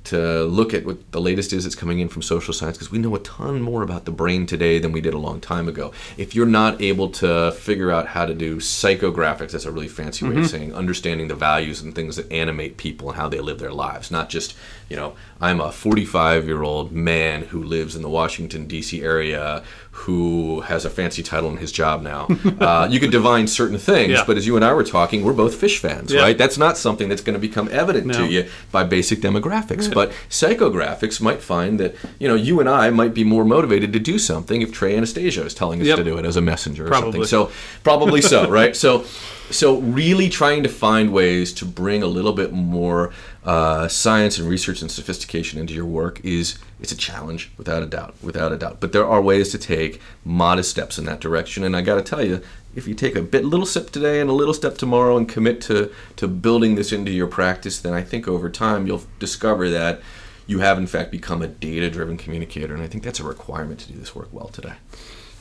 to 0.05 0.45
look 0.45 0.73
at 0.73 0.85
what 0.85 1.11
the 1.11 1.21
latest 1.21 1.53
is 1.53 1.63
that's 1.63 1.75
coming 1.75 1.99
in 1.99 2.09
from 2.09 2.21
social 2.21 2.53
science 2.53 2.77
because 2.77 2.91
we 2.91 2.99
know 2.99 3.15
a 3.15 3.19
ton 3.19 3.61
more 3.61 3.83
about 3.83 4.05
the 4.05 4.11
brain 4.11 4.45
today 4.45 4.79
than 4.79 4.91
we 4.91 5.01
did 5.01 5.13
a 5.13 5.17
long 5.17 5.41
time 5.41 5.67
ago. 5.67 5.91
If 6.17 6.35
you're 6.35 6.45
not 6.45 6.81
able 6.81 7.09
to 7.09 7.51
figure 7.51 7.91
out 7.91 8.07
how 8.07 8.25
to 8.25 8.33
do 8.33 8.57
psychographics, 8.57 9.51
that's 9.51 9.65
a 9.65 9.71
really 9.71 9.87
fancy 9.87 10.25
way 10.25 10.31
of 10.31 10.37
mm-hmm. 10.37 10.45
saying 10.45 10.75
understanding 10.75 11.27
the 11.27 11.35
values 11.35 11.81
and 11.81 11.93
things 11.93 12.15
that 12.15 12.31
animate 12.31 12.77
people 12.77 13.09
and 13.09 13.17
how 13.17 13.27
they 13.27 13.39
live 13.39 13.59
their 13.59 13.73
lives, 13.73 14.11
not 14.11 14.29
just, 14.29 14.55
you 14.89 14.95
know, 14.95 15.15
I'm 15.41 15.59
a 15.59 15.71
45 15.71 16.45
year 16.45 16.63
old 16.63 16.91
man 16.91 17.43
who 17.43 17.63
lives 17.63 17.95
in 17.95 18.01
the 18.01 18.09
Washington, 18.09 18.67
D.C. 18.67 19.01
area 19.01 19.63
who 19.99 20.61
has 20.61 20.83
a 20.85 20.89
fancy 20.89 21.23
title 21.23 21.49
in 21.49 21.57
his 21.57 21.71
job 21.71 22.01
now. 22.01 22.27
uh, 22.59 22.87
you 22.91 22.99
could 22.99 23.11
divine 23.11 23.47
certain 23.47 23.77
things, 23.77 24.11
Yeah. 24.11 24.23
but 24.27 24.37
as 24.37 24.45
you 24.45 24.55
and 24.55 24.63
I 24.65 24.73
were 24.73 24.83
talking, 24.83 25.23
we're 25.23 25.33
both 25.33 25.59
Phish 25.59 25.77
fans, 25.79 26.11
Yeah. 26.11 26.21
right? 26.21 26.37
That's 26.37 26.57
not 26.57 26.77
something 26.77 27.07
that's 27.09 27.21
going 27.21 27.33
to 27.33 27.39
become 27.39 27.69
evident 27.71 28.05
No. 28.07 28.13
to 28.19 28.25
you 28.31 28.45
by 28.71 28.83
basic 28.83 29.19
demographics. 29.21 29.91
But 29.91 30.11
psychographics 30.29 31.19
might 31.21 31.41
find 31.41 31.79
that 31.79 31.95
you 32.19 32.27
know 32.27 32.35
you 32.35 32.59
and 32.59 32.69
I 32.69 32.89
might 32.89 33.13
be 33.13 33.23
more 33.23 33.45
motivated 33.45 33.93
to 33.93 33.99
do 33.99 34.19
something 34.19 34.61
if 34.61 34.71
Trey 34.71 34.95
Anastasio 34.95 35.43
is 35.45 35.53
telling 35.53 35.81
us 35.81 35.87
Yep. 35.87 35.97
to 35.97 36.03
do 36.03 36.17
it 36.17 36.25
as 36.25 36.35
a 36.35 36.41
messenger 36.41 36.85
or 36.85 36.89
Probably. 36.89 37.25
something. 37.25 37.27
So 37.27 37.51
probably 37.83 38.21
so, 38.21 38.49
right? 38.59 38.75
So 38.75 39.05
so 39.51 39.77
really 39.77 40.27
trying 40.27 40.63
to 40.63 40.69
find 40.69 41.11
ways 41.13 41.53
to 41.53 41.65
bring 41.65 42.01
a 42.03 42.07
little 42.07 42.33
bit 42.33 42.51
more 42.51 43.11
uh, 43.45 43.87
science 43.87 44.39
and 44.39 44.49
research 44.49 44.81
and 44.81 44.91
sophistication 44.91 45.59
into 45.59 45.73
your 45.73 45.85
work 45.85 46.19
is 46.25 46.57
it's 46.79 46.91
a 46.91 46.97
challenge 46.97 47.51
without 47.57 47.83
a 47.83 47.85
doubt, 47.85 48.15
without 48.21 48.51
a 48.51 48.57
doubt. 48.57 48.77
But 48.79 48.91
there 48.91 49.05
are 49.05 49.21
ways 49.21 49.51
to 49.51 49.57
take 49.57 50.01
modest 50.23 50.71
steps 50.71 50.97
in 50.97 51.05
that 51.05 51.21
direction, 51.21 51.63
and 51.63 51.75
I 51.75 51.81
got 51.81 51.95
to 51.95 52.01
tell 52.01 52.25
you. 52.25 52.41
If 52.75 52.89
you 52.89 52.93
take 52.93 53.15
a 53.15 53.21
bit 53.21 53.45
little 53.45 53.65
step 53.65 53.89
today 53.91 54.19
and 54.19 54.29
a 54.29 54.33
little 54.33 54.53
step 54.53 54.77
tomorrow 54.77 55.15
and 55.15 55.29
commit 55.29 55.61
to, 55.61 55.93
to 56.17 56.27
building 56.27 56.75
this 56.75 56.91
into 56.91 57.09
your 57.09 57.27
practice, 57.27 57.79
then 57.79 57.93
I 57.93 58.01
think 58.01 58.27
over 58.27 58.49
time 58.49 58.85
you'll 58.85 59.03
discover 59.17 59.69
that 59.69 60.01
you 60.45 60.59
have 60.59 60.77
in 60.77 60.85
fact 60.85 61.11
become 61.11 61.41
a 61.41 61.47
data 61.47 61.89
driven 61.89 62.17
communicator 62.17 62.73
and 62.73 62.83
I 62.83 62.87
think 62.87 63.03
that's 63.03 63.21
a 63.21 63.23
requirement 63.23 63.79
to 63.79 63.93
do 63.93 63.97
this 63.97 64.13
work 64.13 64.27
well 64.31 64.49
today. 64.49 64.73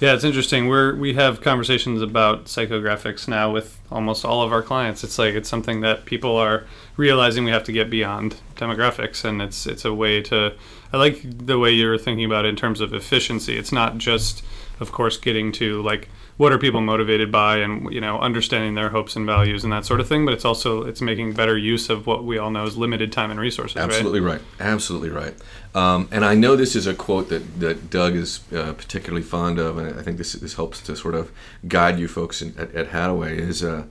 Yeah, 0.04 0.12
it's 0.12 0.22
interesting. 0.22 0.68
We're 0.68 0.94
we 0.94 1.14
have 1.14 1.40
conversations 1.40 2.02
about 2.02 2.44
psychographics 2.44 3.26
now 3.26 3.50
with 3.50 3.80
almost 3.90 4.22
all 4.22 4.42
of 4.42 4.52
our 4.52 4.60
clients. 4.60 5.02
It's 5.02 5.18
like 5.18 5.34
it's 5.34 5.48
something 5.48 5.80
that 5.80 6.04
people 6.04 6.36
are 6.36 6.66
realizing 6.98 7.42
we 7.42 7.52
have 7.52 7.64
to 7.64 7.72
get 7.72 7.88
beyond 7.88 8.36
demographics, 8.54 9.24
and 9.24 9.40
it's 9.40 9.66
it's 9.66 9.86
a 9.86 9.94
way 9.94 10.20
to. 10.24 10.52
I 10.92 10.98
like 10.98 11.22
the 11.24 11.58
way 11.58 11.70
you're 11.70 11.96
thinking 11.96 12.26
about 12.26 12.44
it 12.44 12.48
in 12.48 12.56
terms 12.56 12.82
of 12.82 12.92
efficiency. 12.92 13.56
It's 13.56 13.72
not 13.72 13.96
just, 13.96 14.44
of 14.78 14.92
course, 14.92 15.16
getting 15.16 15.52
to 15.52 15.80
like 15.80 16.10
what 16.36 16.52
are 16.52 16.58
people 16.58 16.80
motivated 16.80 17.30
by, 17.30 17.58
and 17.58 17.92
you 17.92 18.00
know, 18.00 18.18
understanding 18.18 18.74
their 18.74 18.90
hopes 18.90 19.16
and 19.16 19.24
values 19.26 19.64
and 19.64 19.72
that 19.72 19.84
sort 19.84 20.00
of 20.00 20.08
thing. 20.08 20.24
But 20.24 20.34
it's 20.34 20.44
also 20.44 20.82
it's 20.84 21.00
making 21.00 21.32
better 21.32 21.56
use 21.56 21.90
of 21.90 22.06
what 22.06 22.24
we 22.24 22.38
all 22.38 22.50
know 22.50 22.64
is 22.64 22.76
limited 22.76 23.12
time 23.12 23.30
and 23.30 23.38
resources. 23.38 23.76
Absolutely 23.76 24.20
right. 24.20 24.40
Absolutely 24.58 25.10
right. 25.10 25.34
Um, 25.74 26.08
and 26.12 26.24
I 26.24 26.34
know 26.34 26.56
this 26.56 26.76
is 26.76 26.86
a 26.86 26.94
quote 26.94 27.28
that, 27.30 27.60
that 27.60 27.90
Doug 27.90 28.14
is 28.14 28.40
uh, 28.52 28.72
particularly 28.72 29.22
fond 29.22 29.58
of, 29.58 29.78
and 29.78 29.98
I 29.98 30.02
think 30.02 30.18
this 30.18 30.32
this 30.34 30.54
helps 30.54 30.80
to 30.82 30.96
sort 30.96 31.14
of 31.14 31.32
guide 31.66 31.98
you 31.98 32.08
folks 32.08 32.42
in, 32.42 32.54
at, 32.58 32.74
at 32.74 32.90
Hattaway. 32.90 33.38
Is 33.38 33.62
uh, 33.62 33.84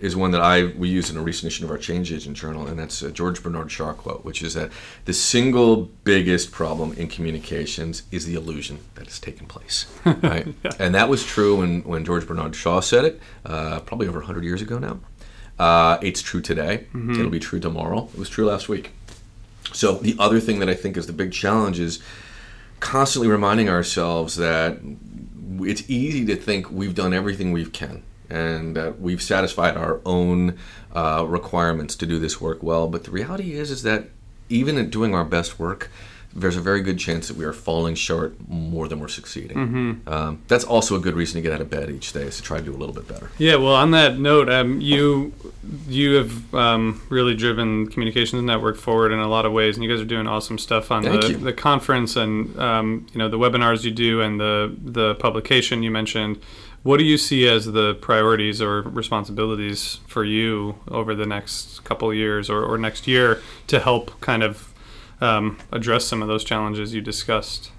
is 0.00 0.16
one 0.16 0.30
that 0.30 0.40
I 0.40 0.66
we 0.66 0.88
use 0.88 1.10
in 1.10 1.16
a 1.16 1.22
recent 1.22 1.52
issue 1.52 1.64
of 1.64 1.70
our 1.70 1.78
Change 1.78 2.12
Agent 2.12 2.36
Journal, 2.36 2.66
and 2.66 2.78
that's 2.78 3.02
a 3.02 3.12
George 3.12 3.42
Bernard 3.42 3.70
Shaw 3.70 3.92
quote, 3.92 4.24
which 4.24 4.42
is 4.42 4.54
that 4.54 4.70
the 5.04 5.12
single 5.12 5.90
biggest 6.04 6.50
problem 6.50 6.94
in 6.94 7.06
communications 7.06 8.02
is 8.10 8.24
the 8.24 8.34
illusion 8.34 8.80
that 8.94 9.06
has 9.06 9.18
taken 9.18 9.46
place. 9.46 9.86
Right, 10.22 10.48
and 10.78 10.94
that 10.94 11.08
was 11.08 11.24
true 11.24 11.56
when 11.56 11.82
when 11.82 12.04
George 12.04 12.26
Bernard 12.26 12.54
Shaw 12.56 12.80
said 12.80 13.04
it, 13.04 13.20
uh, 13.44 13.80
probably 13.80 14.08
over 14.08 14.18
100 14.18 14.44
years 14.44 14.60
ago 14.62 14.78
now. 14.78 14.98
Uh, 15.58 15.98
it's 16.02 16.22
true 16.22 16.40
today. 16.40 16.86
It'll 16.94 17.30
be 17.30 17.38
true 17.38 17.60
tomorrow. 17.60 18.08
It 18.12 18.18
was 18.18 18.30
true 18.30 18.46
last 18.46 18.68
week. 18.68 18.92
So 19.72 19.94
the 19.94 20.16
other 20.18 20.40
thing 20.40 20.58
that 20.60 20.68
I 20.70 20.74
think 20.74 20.96
is 20.96 21.06
the 21.06 21.12
big 21.12 21.32
challenge 21.32 21.78
is 21.78 22.02
constantly 22.80 23.28
reminding 23.28 23.68
ourselves 23.68 24.36
that 24.36 24.78
it's 25.60 25.88
easy 25.88 26.24
to 26.26 26.36
think 26.36 26.70
we've 26.70 26.94
done 26.94 27.12
everything 27.12 27.52
we 27.52 27.66
can 27.66 28.02
and 28.30 28.78
uh, 28.78 28.92
we've 28.98 29.22
satisfied 29.22 29.76
our 29.76 30.00
own 30.04 30.58
uh, 30.94 31.24
requirements 31.26 31.96
to 31.96 32.06
do 32.06 32.18
this 32.18 32.40
work 32.40 32.62
well. 32.62 32.88
But 32.88 33.04
the 33.04 33.10
reality 33.10 33.52
is, 33.52 33.70
is 33.70 33.82
that 33.82 34.08
even 34.48 34.78
at 34.78 34.90
doing 34.90 35.14
our 35.14 35.24
best 35.24 35.58
work, 35.58 35.90
there's 36.32 36.56
a 36.56 36.60
very 36.60 36.80
good 36.80 36.98
chance 36.98 37.26
that 37.26 37.36
we 37.36 37.44
are 37.44 37.52
falling 37.52 37.96
short 37.96 38.36
more 38.48 38.86
than 38.86 39.00
we're 39.00 39.08
succeeding. 39.08 39.56
Mm-hmm. 39.56 40.08
Um, 40.08 40.42
that's 40.46 40.62
also 40.62 40.94
a 40.94 41.00
good 41.00 41.14
reason 41.14 41.36
to 41.36 41.42
get 41.42 41.52
out 41.52 41.60
of 41.60 41.68
bed 41.68 41.90
each 41.90 42.12
day 42.12 42.22
is 42.22 42.36
to 42.36 42.42
try 42.42 42.58
to 42.58 42.64
do 42.64 42.70
a 42.70 42.76
little 42.76 42.94
bit 42.94 43.08
better. 43.08 43.30
Yeah, 43.38 43.56
well, 43.56 43.74
on 43.74 43.90
that 43.92 44.18
note, 44.18 44.48
um, 44.48 44.80
you 44.80 45.32
you 45.88 46.14
have 46.14 46.54
um, 46.54 47.02
really 47.08 47.34
driven 47.34 47.88
Communications 47.88 48.42
Network 48.42 48.76
forward 48.76 49.10
in 49.10 49.18
a 49.18 49.28
lot 49.28 49.44
of 49.44 49.52
ways, 49.52 49.76
and 49.76 49.82
you 49.82 49.90
guys 49.90 50.00
are 50.00 50.08
doing 50.08 50.28
awesome 50.28 50.58
stuff 50.58 50.92
on 50.92 51.02
Thank 51.02 51.22
the, 51.22 51.28
you. 51.30 51.36
the 51.36 51.52
conference 51.52 52.14
and 52.14 52.56
um, 52.60 53.06
you 53.12 53.18
know 53.18 53.28
the 53.28 53.38
webinars 53.38 53.82
you 53.82 53.90
do 53.90 54.20
and 54.20 54.38
the 54.38 54.74
the 54.80 55.16
publication 55.16 55.82
you 55.82 55.90
mentioned. 55.90 56.40
What 56.82 56.96
do 56.96 57.04
you 57.04 57.18
see 57.18 57.46
as 57.46 57.66
the 57.66 57.94
priorities 57.94 58.62
or 58.62 58.82
responsibilities 58.82 60.00
for 60.06 60.24
you 60.24 60.76
over 60.88 61.14
the 61.14 61.26
next 61.26 61.84
couple 61.84 62.10
of 62.10 62.16
years 62.16 62.48
or, 62.48 62.64
or 62.64 62.78
next 62.78 63.06
year 63.06 63.42
to 63.66 63.80
help 63.80 64.18
kind 64.20 64.42
of 64.42 64.72
um, 65.20 65.58
address 65.70 66.06
some 66.06 66.22
of 66.22 66.28
those 66.28 66.42
challenges 66.42 66.94
you 66.94 67.02
discussed? 67.02 67.70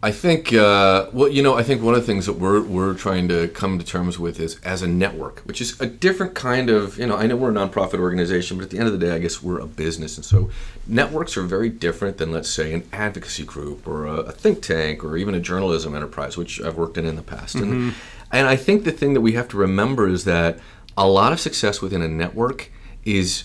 I 0.00 0.12
think, 0.12 0.52
uh, 0.52 1.08
well, 1.12 1.28
you 1.28 1.42
know, 1.42 1.56
I 1.56 1.64
think 1.64 1.82
one 1.82 1.94
of 1.94 2.00
the 2.00 2.06
things 2.06 2.26
that 2.26 2.34
we're, 2.34 2.62
we're 2.62 2.94
trying 2.94 3.26
to 3.28 3.48
come 3.48 3.80
to 3.80 3.84
terms 3.84 4.16
with 4.16 4.38
is 4.38 4.60
as 4.60 4.80
a 4.80 4.86
network, 4.86 5.40
which 5.40 5.60
is 5.60 5.80
a 5.80 5.86
different 5.86 6.34
kind 6.34 6.70
of, 6.70 6.98
you 6.98 7.06
know, 7.06 7.16
I 7.16 7.26
know 7.26 7.34
we're 7.34 7.50
a 7.50 7.54
nonprofit 7.54 7.98
organization, 7.98 8.58
but 8.58 8.64
at 8.64 8.70
the 8.70 8.78
end 8.78 8.86
of 8.86 8.92
the 8.92 9.04
day, 9.04 9.12
I 9.12 9.18
guess 9.18 9.42
we're 9.42 9.58
a 9.58 9.66
business. 9.66 10.16
And 10.16 10.24
so 10.24 10.50
networks 10.86 11.36
are 11.36 11.42
very 11.42 11.68
different 11.68 12.18
than, 12.18 12.30
let's 12.30 12.48
say, 12.48 12.72
an 12.74 12.88
advocacy 12.92 13.44
group 13.44 13.88
or 13.88 14.06
a, 14.06 14.14
a 14.18 14.32
think 14.32 14.62
tank 14.62 15.02
or 15.02 15.16
even 15.16 15.34
a 15.34 15.40
journalism 15.40 15.96
enterprise, 15.96 16.36
which 16.36 16.60
I've 16.60 16.76
worked 16.76 16.96
in 16.96 17.04
in 17.04 17.16
the 17.16 17.22
past. 17.22 17.56
And, 17.56 17.94
and 18.32 18.46
I 18.46 18.56
think 18.56 18.84
the 18.84 18.92
thing 18.92 19.14
that 19.14 19.20
we 19.20 19.32
have 19.32 19.48
to 19.48 19.56
remember 19.56 20.08
is 20.08 20.24
that 20.24 20.58
a 20.96 21.08
lot 21.08 21.32
of 21.32 21.40
success 21.40 21.80
within 21.80 22.02
a 22.02 22.08
network 22.08 22.70
is 23.04 23.44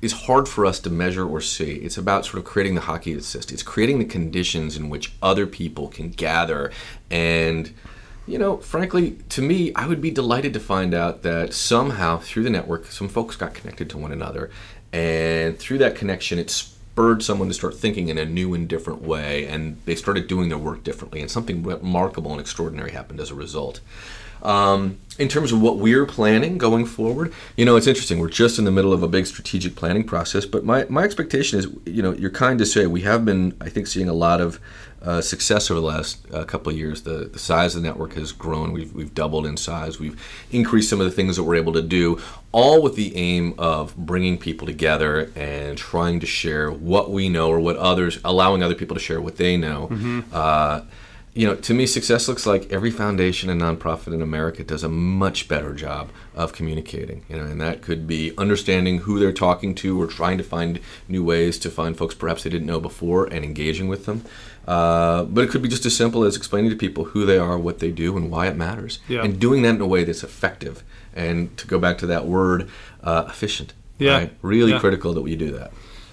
is 0.00 0.12
hard 0.12 0.48
for 0.48 0.64
us 0.64 0.78
to 0.78 0.90
measure 0.90 1.26
or 1.26 1.40
see. 1.40 1.72
It's 1.74 1.98
about 1.98 2.24
sort 2.24 2.38
of 2.38 2.44
creating 2.44 2.76
the 2.76 2.82
hockey 2.82 3.14
assist. 3.14 3.50
It's 3.50 3.64
creating 3.64 3.98
the 3.98 4.04
conditions 4.04 4.76
in 4.76 4.88
which 4.88 5.12
other 5.20 5.44
people 5.44 5.88
can 5.88 6.10
gather 6.10 6.70
and 7.10 7.72
you 8.28 8.38
know, 8.38 8.58
frankly, 8.58 9.12
to 9.30 9.40
me, 9.40 9.72
I 9.74 9.86
would 9.86 10.02
be 10.02 10.10
delighted 10.10 10.52
to 10.52 10.60
find 10.60 10.92
out 10.92 11.22
that 11.22 11.54
somehow 11.54 12.18
through 12.18 12.42
the 12.42 12.50
network, 12.50 12.84
some 12.86 13.08
folks 13.08 13.36
got 13.36 13.54
connected 13.54 13.88
to 13.88 13.96
one 13.96 14.12
another, 14.12 14.50
and 14.92 15.58
through 15.58 15.78
that 15.78 15.96
connection, 15.96 16.38
it 16.38 16.50
spurred 16.98 17.22
someone 17.22 17.46
to 17.46 17.54
start 17.54 17.76
thinking 17.76 18.08
in 18.08 18.18
a 18.18 18.24
new 18.24 18.54
and 18.54 18.66
different 18.66 19.00
way, 19.00 19.46
and 19.46 19.80
they 19.84 19.94
started 19.94 20.26
doing 20.26 20.48
their 20.48 20.58
work 20.58 20.82
differently, 20.82 21.20
and 21.20 21.30
something 21.30 21.62
remarkable 21.62 22.32
and 22.32 22.40
extraordinary 22.40 22.90
happened 22.90 23.20
as 23.20 23.30
a 23.30 23.36
result. 23.36 23.80
Um, 24.42 24.98
in 25.18 25.26
terms 25.28 25.50
of 25.50 25.60
what 25.60 25.78
we're 25.78 26.06
planning 26.06 26.58
going 26.58 26.86
forward, 26.86 27.32
you 27.56 27.64
know, 27.64 27.74
it's 27.76 27.88
interesting. 27.88 28.20
We're 28.20 28.28
just 28.28 28.58
in 28.58 28.64
the 28.64 28.70
middle 28.70 28.92
of 28.92 29.02
a 29.02 29.08
big 29.08 29.26
strategic 29.26 29.74
planning 29.74 30.04
process, 30.04 30.46
but 30.46 30.64
my, 30.64 30.86
my 30.88 31.02
expectation 31.02 31.58
is, 31.58 31.66
you 31.84 32.02
know, 32.02 32.12
you're 32.12 32.30
kind 32.30 32.58
to 32.60 32.66
say 32.66 32.86
we 32.86 33.00
have 33.00 33.24
been, 33.24 33.56
I 33.60 33.68
think, 33.68 33.88
seeing 33.88 34.08
a 34.08 34.12
lot 34.14 34.40
of 34.40 34.60
uh, 35.02 35.20
success 35.20 35.70
over 35.70 35.80
the 35.80 35.86
last 35.86 36.24
uh, 36.32 36.44
couple 36.44 36.72
of 36.72 36.78
years. 36.78 37.02
The, 37.02 37.30
the 37.32 37.38
size 37.38 37.74
of 37.74 37.82
the 37.82 37.88
network 37.88 38.14
has 38.14 38.32
grown. 38.32 38.72
We've, 38.72 38.92
we've 38.92 39.14
doubled 39.14 39.46
in 39.46 39.56
size. 39.56 39.98
We've 39.98 40.20
increased 40.50 40.90
some 40.90 41.00
of 41.00 41.06
the 41.06 41.12
things 41.12 41.36
that 41.36 41.44
we're 41.44 41.56
able 41.56 41.72
to 41.74 41.82
do, 41.82 42.20
all 42.52 42.82
with 42.82 42.94
the 42.94 43.16
aim 43.16 43.54
of 43.58 43.96
bringing 43.96 44.38
people 44.38 44.66
together 44.66 45.30
and 45.34 45.78
trying 45.78 46.20
to 46.20 46.26
share 46.26 46.70
what 46.70 47.10
we 47.10 47.28
know 47.28 47.48
or 47.48 47.60
what 47.60 47.76
others, 47.76 48.18
allowing 48.24 48.62
other 48.62 48.74
people 48.74 48.94
to 48.94 49.00
share 49.00 49.20
what 49.20 49.36
they 49.36 49.56
know. 49.56 49.88
Uh, 50.32 50.82
you 51.38 51.46
know, 51.46 51.54
to 51.54 51.72
me, 51.72 51.86
success 51.86 52.26
looks 52.26 52.46
like 52.46 52.72
every 52.72 52.90
foundation 52.90 53.48
and 53.48 53.60
nonprofit 53.62 54.12
in 54.12 54.20
America 54.20 54.64
does 54.64 54.82
a 54.82 54.88
much 54.88 55.46
better 55.46 55.72
job 55.72 56.10
of 56.34 56.52
communicating. 56.52 57.24
You 57.28 57.36
know, 57.36 57.44
and 57.44 57.60
that 57.60 57.80
could 57.80 58.08
be 58.08 58.32
understanding 58.36 58.98
who 58.98 59.20
they're 59.20 59.32
talking 59.32 59.72
to, 59.76 60.02
or 60.02 60.08
trying 60.08 60.36
to 60.38 60.42
find 60.44 60.80
new 61.06 61.22
ways 61.22 61.56
to 61.60 61.70
find 61.70 61.96
folks 61.96 62.16
perhaps 62.16 62.42
they 62.42 62.50
didn't 62.50 62.66
know 62.66 62.80
before, 62.80 63.26
and 63.26 63.44
engaging 63.44 63.86
with 63.86 64.04
them. 64.06 64.24
Uh, 64.66 65.22
but 65.24 65.44
it 65.44 65.50
could 65.50 65.62
be 65.62 65.68
just 65.68 65.86
as 65.86 65.96
simple 65.96 66.24
as 66.24 66.34
explaining 66.36 66.70
to 66.70 66.76
people 66.76 67.04
who 67.04 67.24
they 67.24 67.38
are, 67.38 67.56
what 67.56 67.78
they 67.78 67.92
do, 67.92 68.16
and 68.16 68.32
why 68.32 68.48
it 68.48 68.56
matters, 68.56 68.98
Yeah. 69.08 69.22
and 69.22 69.38
doing 69.38 69.62
that 69.62 69.76
in 69.76 69.80
a 69.80 69.86
way 69.86 70.02
that's 70.02 70.24
effective. 70.24 70.82
And 71.14 71.56
to 71.56 71.68
go 71.68 71.78
back 71.78 71.98
to 71.98 72.06
that 72.06 72.26
word, 72.26 72.68
uh, 73.04 73.26
efficient. 73.28 73.74
Yeah. 74.00 74.12
right? 74.18 74.32
Really 74.42 74.72
Yeah. 74.72 74.78
critical 74.80 75.12
that 75.14 75.22
we 75.22 75.34
do 75.36 75.50
that. 75.52 75.72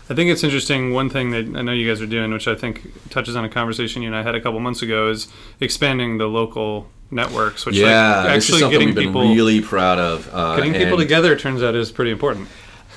I 0.10 0.14
think 0.14 0.30
it's 0.30 0.44
interesting. 0.44 0.94
One 0.94 1.10
thing 1.10 1.32
that 1.32 1.58
I 1.58 1.62
know 1.64 1.72
you 1.72 1.90
guys 1.90 2.02
are 2.02 2.08
doing, 2.08 2.32
which 2.32 2.48
I 2.48 2.56
think 2.56 3.10
touches 3.10 3.36
on 3.36 3.44
a 3.44 3.50
conversation 3.50 4.04
you 4.04 4.08
and 4.08 4.16
I 4.16 4.22
had 4.22 4.36
a 4.36 4.42
couple 4.42 4.60
months 4.60 4.82
ago, 4.82 5.10
is 5.10 5.28
expanding 5.60 6.20
the 6.20 6.28
local 6.28 6.88
networks. 7.10 7.66
Which 7.66 7.76
yeah, 7.76 8.18
like, 8.18 8.30
actually 8.30 8.60
something 8.60 8.80
getting 8.80 8.96
people 8.96 9.22
really 9.22 9.62
proud 9.62 9.98
of. 9.98 10.30
Uh, 10.32 10.56
getting 10.58 10.74
people 10.74 10.98
together 10.98 11.36
turns 11.36 11.64
out 11.64 11.76
is 11.76 11.92
pretty 11.92 12.12
important. 12.12 12.48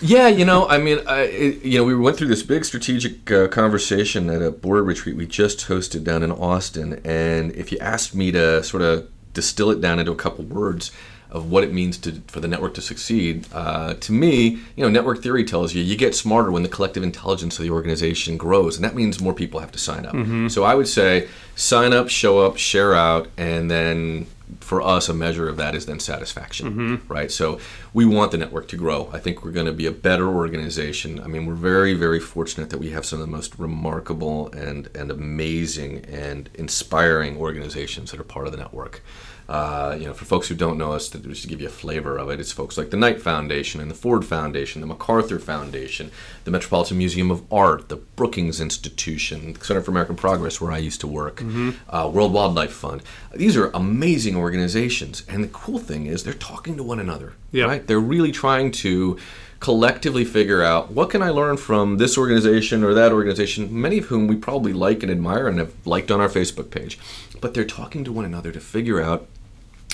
Yeah, 0.01 0.29
you 0.29 0.45
know, 0.45 0.69
I 0.69 0.79
mean, 0.79 1.01
I, 1.09 1.23
it, 1.23 1.65
you 1.65 1.79
know, 1.79 1.85
we 1.85 1.95
went 1.95 2.17
through 2.17 2.29
this 2.29 2.45
big 2.45 2.65
strategic 2.65 3.31
uh, 3.33 3.49
conversation 3.49 4.31
at 4.31 4.43
a 4.43 4.53
board 4.53 4.87
retreat 4.87 5.17
we 5.17 5.27
just 5.27 5.67
hosted 5.67 6.05
down 6.05 6.23
in 6.23 6.31
Austin, 6.31 7.01
and 7.05 7.53
if 7.53 7.73
you 7.73 7.79
asked 7.79 8.15
me 8.15 8.31
to 8.33 8.63
sort 8.63 8.83
of 8.83 9.09
distill 9.33 9.71
it 9.71 9.81
down 9.81 9.99
into 9.99 10.13
a 10.13 10.17
couple 10.17 10.45
words 10.45 10.93
of 11.31 11.51
what 11.51 11.63
it 11.63 11.73
means 11.73 11.99
to 11.99 12.23
for 12.27 12.41
the 12.41 12.49
network 12.49 12.75
to 12.75 12.81
succeed, 12.81 13.47
uh, 13.53 13.95
to 13.95 14.13
me, 14.13 14.59
you 14.77 14.83
know, 14.85 14.89
network 14.89 15.23
theory 15.23 15.45
tells 15.45 15.75
you 15.75 15.83
you 15.83 15.97
get 15.97 16.15
smarter 16.15 16.51
when 16.51 16.63
the 16.63 16.69
collective 16.69 17.03
intelligence 17.03 17.59
of 17.59 17.65
the 17.65 17.71
organization 17.71 18.37
grows, 18.37 18.77
and 18.77 18.85
that 18.85 18.95
means 18.95 19.21
more 19.21 19.35
people 19.35 19.61
have 19.61 19.73
to 19.73 19.79
sign 19.79 20.07
up. 20.07 20.15
So 20.49 20.65
I 20.65 20.75
would 20.75 20.89
say, 20.89 21.29
sign 21.55 21.93
up, 21.93 22.09
show 22.09 22.41
up, 22.41 22.57
share 22.57 22.95
out, 22.95 23.29
and 23.37 23.71
then 23.71 24.27
for 24.61 24.83
us, 24.83 25.09
a 25.09 25.15
measure 25.15 25.49
of 25.49 25.57
that 25.57 25.75
is 25.75 25.87
then 25.87 26.01
satisfaction, 26.01 27.03
right? 27.09 27.31
So 27.31 27.59
we 27.93 28.05
want 28.05 28.31
the 28.33 28.39
network 28.39 28.69
to 28.69 28.77
grow. 28.77 29.11
I 29.13 29.19
think 29.19 29.45
we're 29.45 29.53
going 29.53 29.67
to 29.67 29.73
be 29.73 29.87
a 29.87 29.93
better 29.93 30.29
organization. 30.29 31.21
I 31.21 31.27
mean, 31.27 31.47
we're 31.47 31.55
very, 31.55 31.95
very 31.95 32.21
fortunate 32.21 32.71
that 32.71 32.79
we 32.79 32.91
have 32.91 33.05
some 33.05 33.21
of 33.21 33.27
the 33.27 33.33
most 33.33 33.59
remarkable 33.59 34.51
and, 34.53 34.89
and 34.95 35.11
amazing 35.11 36.05
and 36.07 36.51
inspiring 36.55 37.37
organizations 37.37 38.11
that 38.11 38.21
are 38.21 38.25
part 38.25 38.47
of 38.47 38.53
the 38.53 38.59
network. 38.59 39.03
Uh, 39.49 39.97
you 39.99 40.05
know, 40.05 40.13
for 40.13 40.27
folks 40.27 40.47
who 40.49 40.55
don't 40.55 40.77
know 40.77 40.93
us, 40.93 41.09
to, 41.09 41.19
just 41.19 41.41
to 41.41 41.49
give 41.49 41.59
you 41.59 41.67
a 41.67 41.71
flavor 41.71 42.19
of 42.19 42.29
it, 42.29 42.39
it's 42.39 42.53
folks 42.53 42.77
like 42.77 42.91
the 42.91 42.99
Knight 42.99 43.23
Foundation 43.23 43.81
and 43.81 43.91
the 43.91 43.95
Ford 43.95 44.27
Foundation, 44.27 44.83
the 44.83 44.87
MacArthur 44.87 45.39
Foundation, 45.39 46.11
the 46.45 46.51
Metropolitan 46.51 46.99
Museum 46.99 47.31
of 47.31 47.51
Art, 47.51 47.89
the 47.89 47.97
Brookings 47.97 48.61
Institution, 48.61 49.55
the 49.55 49.65
Center 49.65 49.81
for 49.81 49.91
American 49.91 50.17
Progress, 50.17 50.61
where 50.61 50.71
I 50.71 50.77
used 50.77 51.01
to 51.01 51.07
work, 51.07 51.43
uh, 51.89 52.11
World 52.13 52.35
Wildlife 52.35 52.73
Fund. 52.73 53.03
These 53.35 53.57
are 53.57 53.71
amazing 53.73 54.38
organizations, 54.39 55.23
and 55.29 55.45
the 55.45 55.49
cool 55.49 55.79
thing 55.79 56.07
is 56.07 56.25
they're 56.25 56.35
talking 56.35 56.77
to 56.77 56.83
one 56.83 57.01
another. 57.01 57.35
Yeah. 57.53 57.65
Right? 57.65 57.87
They're 57.87 58.01
really 58.01 58.33
trying 58.33 58.71
to 58.73 59.19
collectively 59.61 60.25
figure 60.25 60.63
out 60.63 60.93
what 60.93 61.11
can 61.11 61.21
I 61.21 61.31
learn 61.31 61.57
from 61.57 61.99
this 61.99 62.17
organization 62.17 62.85
or 62.85 62.95
that 62.95 63.13
organization, 63.13 63.69
many 63.81 63.99
of 63.99 64.05
whom 64.07 64.29
we 64.29 64.37
probably 64.37 64.73
like 64.73 65.03
and 65.03 65.11
admire 65.11 65.49
and 65.49 65.59
have 65.59 65.75
liked 65.85 66.11
on 66.11 66.21
our 66.21 66.29
Facebook 66.29 66.71
page. 66.71 66.99
But 67.41 67.55
they're 67.55 67.65
talking 67.65 68.05
to 68.05 68.13
one 68.13 68.25
another 68.25 68.53
to 68.53 68.61
figure 68.61 69.03
out 69.03 69.27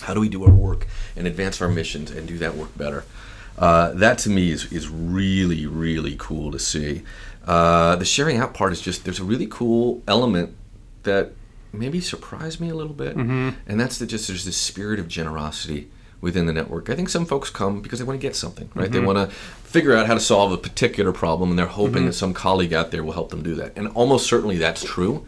how 0.03 0.13
do 0.13 0.21
we 0.21 0.29
do 0.29 0.45
our 0.45 0.53
work 0.53 0.87
and 1.17 1.27
advance 1.27 1.63
our 1.63 1.69
missions 1.69 2.11
and 2.11 2.29
do 2.29 2.37
that 2.39 2.55
work 2.57 2.77
better. 2.77 3.05
Uh, 3.57 3.93
that 3.93 4.19
to 4.19 4.31
me 4.31 4.51
is, 4.51 4.71
is 4.73 4.89
really, 4.89 5.67
really 5.67 6.17
cool 6.19 6.51
to 6.53 6.59
see. 6.59 7.03
Uh, 7.47 7.97
the 7.97 8.05
sharing 8.05 8.37
out 8.37 8.53
part 8.53 8.73
is 8.73 8.81
just, 8.81 9.05
there's 9.05 9.21
a 9.21 9.25
really 9.25 9.47
cool 9.47 10.03
element 10.07 10.55
that 11.05 11.33
maybe 11.79 12.01
surprised 12.01 12.61
me 12.61 12.71
a 12.71 12.75
little 12.75 12.93
bit. 12.93 13.17
Mm-hmm. 13.17 13.51
And 13.67 13.81
that's 13.81 13.99
that 13.99 14.07
just 14.07 14.29
there's 14.29 14.45
this 14.45 14.57
spirit 14.57 14.99
of 14.99 15.09
generosity 15.09 15.91
within 16.21 16.47
the 16.47 16.53
network. 16.53 16.89
I 16.89 16.97
think 16.97 17.11
some 17.11 17.27
folks 17.27 17.51
come 17.51 17.83
because 17.83 17.99
they 17.99 18.05
want 18.05 18.19
to 18.19 18.27
get 18.27 18.35
something, 18.35 18.71
right? 18.75 18.91
They 18.91 18.99
mm-hmm. 18.99 19.07
want 19.07 19.31
to 19.31 19.37
figure 19.37 19.95
out 19.95 20.07
how 20.07 20.15
to 20.15 20.21
solve 20.21 20.53
a 20.53 20.57
particular 20.57 21.13
problem 21.13 21.51
and 21.51 21.59
they're 21.59 21.67
hoping 21.67 21.97
mm-hmm. 21.97 22.07
that 22.07 22.13
some 22.15 22.33
colleague 22.33 22.73
out 22.73 22.91
there 22.91 23.05
will 23.05 23.13
help 23.13 23.29
them 23.31 23.43
do 23.43 23.55
that. 23.57 23.77
And 23.77 23.89
almost 23.89 24.27
certainly 24.27 24.57
that's 24.57 24.83
true. 24.83 25.27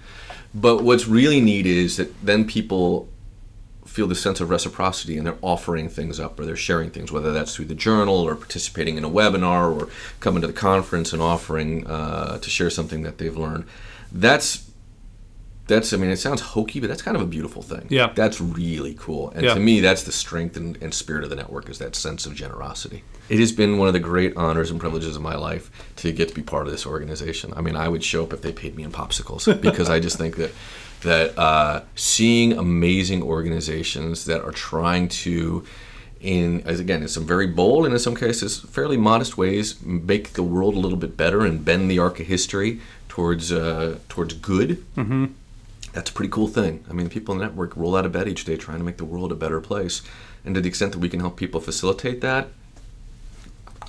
But 0.54 0.82
what's 0.82 1.06
really 1.06 1.40
neat 1.40 1.66
is 1.66 1.98
that 1.98 2.24
then 2.24 2.46
people 2.46 3.08
feel 3.84 4.06
this 4.06 4.20
sense 4.20 4.40
of 4.40 4.50
reciprocity 4.50 5.16
and 5.16 5.26
they're 5.26 5.38
offering 5.42 5.88
things 5.88 6.18
up 6.18 6.38
or 6.40 6.44
they're 6.44 6.56
sharing 6.56 6.90
things, 6.90 7.12
whether 7.12 7.32
that's 7.32 7.54
through 7.54 7.64
the 7.64 7.74
journal 7.74 8.16
or 8.16 8.34
participating 8.34 8.96
in 8.96 9.04
a 9.04 9.10
webinar 9.10 9.74
or 9.74 9.88
coming 10.20 10.40
to 10.40 10.46
the 10.46 10.52
conference 10.52 11.12
and 11.12 11.20
offering 11.20 11.86
uh, 11.86 12.38
to 12.38 12.50
share 12.50 12.70
something 12.70 13.02
that 13.02 13.18
they've 13.18 13.36
learned. 13.36 13.64
That's 14.12 14.65
that's 15.66 15.92
I 15.92 15.96
mean 15.96 16.10
it 16.10 16.18
sounds 16.18 16.40
hokey, 16.40 16.80
but 16.80 16.88
that's 16.88 17.02
kind 17.02 17.16
of 17.16 17.22
a 17.22 17.26
beautiful 17.26 17.62
thing. 17.62 17.86
Yeah. 17.88 18.12
That's 18.14 18.40
really 18.40 18.94
cool. 18.98 19.30
And 19.30 19.44
Yeah. 19.44 19.54
to 19.54 19.60
me 19.60 19.80
that's 19.80 20.04
the 20.04 20.12
strength 20.12 20.56
and, 20.56 20.76
and 20.80 20.94
spirit 20.94 21.24
of 21.24 21.30
the 21.30 21.36
network 21.36 21.68
is 21.68 21.78
that 21.78 21.94
sense 21.96 22.26
of 22.26 22.34
generosity. 22.34 23.02
It 23.28 23.40
has 23.40 23.50
been 23.52 23.78
one 23.78 23.88
of 23.88 23.94
the 23.94 24.00
great 24.00 24.36
honors 24.36 24.70
and 24.70 24.78
privileges 24.78 25.16
of 25.16 25.22
my 25.22 25.34
life 25.36 25.70
to 25.96 26.12
get 26.12 26.28
to 26.28 26.34
be 26.34 26.42
part 26.42 26.66
of 26.66 26.72
this 26.72 26.86
organization. 26.86 27.52
I 27.56 27.60
mean 27.62 27.76
I 27.76 27.88
would 27.88 28.04
show 28.04 28.22
up 28.24 28.32
if 28.32 28.42
they 28.42 28.52
paid 28.52 28.76
me 28.76 28.82
in 28.84 28.92
popsicles 28.92 29.60
because 29.68 29.90
I 29.90 29.98
just 30.00 30.16
think 30.18 30.36
that 30.36 30.52
that 31.02 31.38
uh, 31.38 31.82
seeing 31.94 32.52
amazing 32.54 33.22
organizations 33.22 34.24
that 34.24 34.42
are 34.42 34.52
trying 34.52 35.08
to 35.08 35.64
in 36.20 36.62
as 36.62 36.80
again 36.80 37.02
in 37.02 37.08
some 37.08 37.26
very 37.26 37.46
bold 37.46 37.84
and 37.84 37.92
in 37.92 38.00
some 38.00 38.16
cases 38.16 38.60
fairly 38.60 38.96
modest 38.96 39.36
ways 39.36 39.80
make 39.82 40.32
the 40.32 40.42
world 40.42 40.74
a 40.74 40.78
little 40.78 40.96
bit 40.96 41.14
better 41.16 41.44
and 41.44 41.62
bend 41.64 41.90
the 41.90 41.98
arc 41.98 42.18
of 42.18 42.26
history 42.26 42.80
towards 43.08 43.52
uh, 43.52 43.98
towards 44.08 44.32
good 44.34 44.82
that's 45.96 46.10
a 46.10 46.12
pretty 46.12 46.28
cool 46.30 46.46
thing. 46.46 46.84
I 46.90 46.92
mean, 46.92 47.04
the 47.04 47.10
people 47.10 47.32
in 47.32 47.38
the 47.38 47.46
network 47.46 47.74
roll 47.74 47.96
out 47.96 48.04
of 48.04 48.12
bed 48.12 48.28
each 48.28 48.44
day 48.44 48.58
trying 48.58 48.76
to 48.78 48.84
make 48.84 48.98
the 48.98 49.06
world 49.06 49.32
a 49.32 49.34
better 49.34 49.62
place. 49.62 50.02
And 50.44 50.54
to 50.54 50.60
the 50.60 50.68
extent 50.68 50.92
that 50.92 50.98
we 50.98 51.08
can 51.08 51.20
help 51.20 51.38
people 51.38 51.58
facilitate 51.58 52.20
that, 52.20 52.48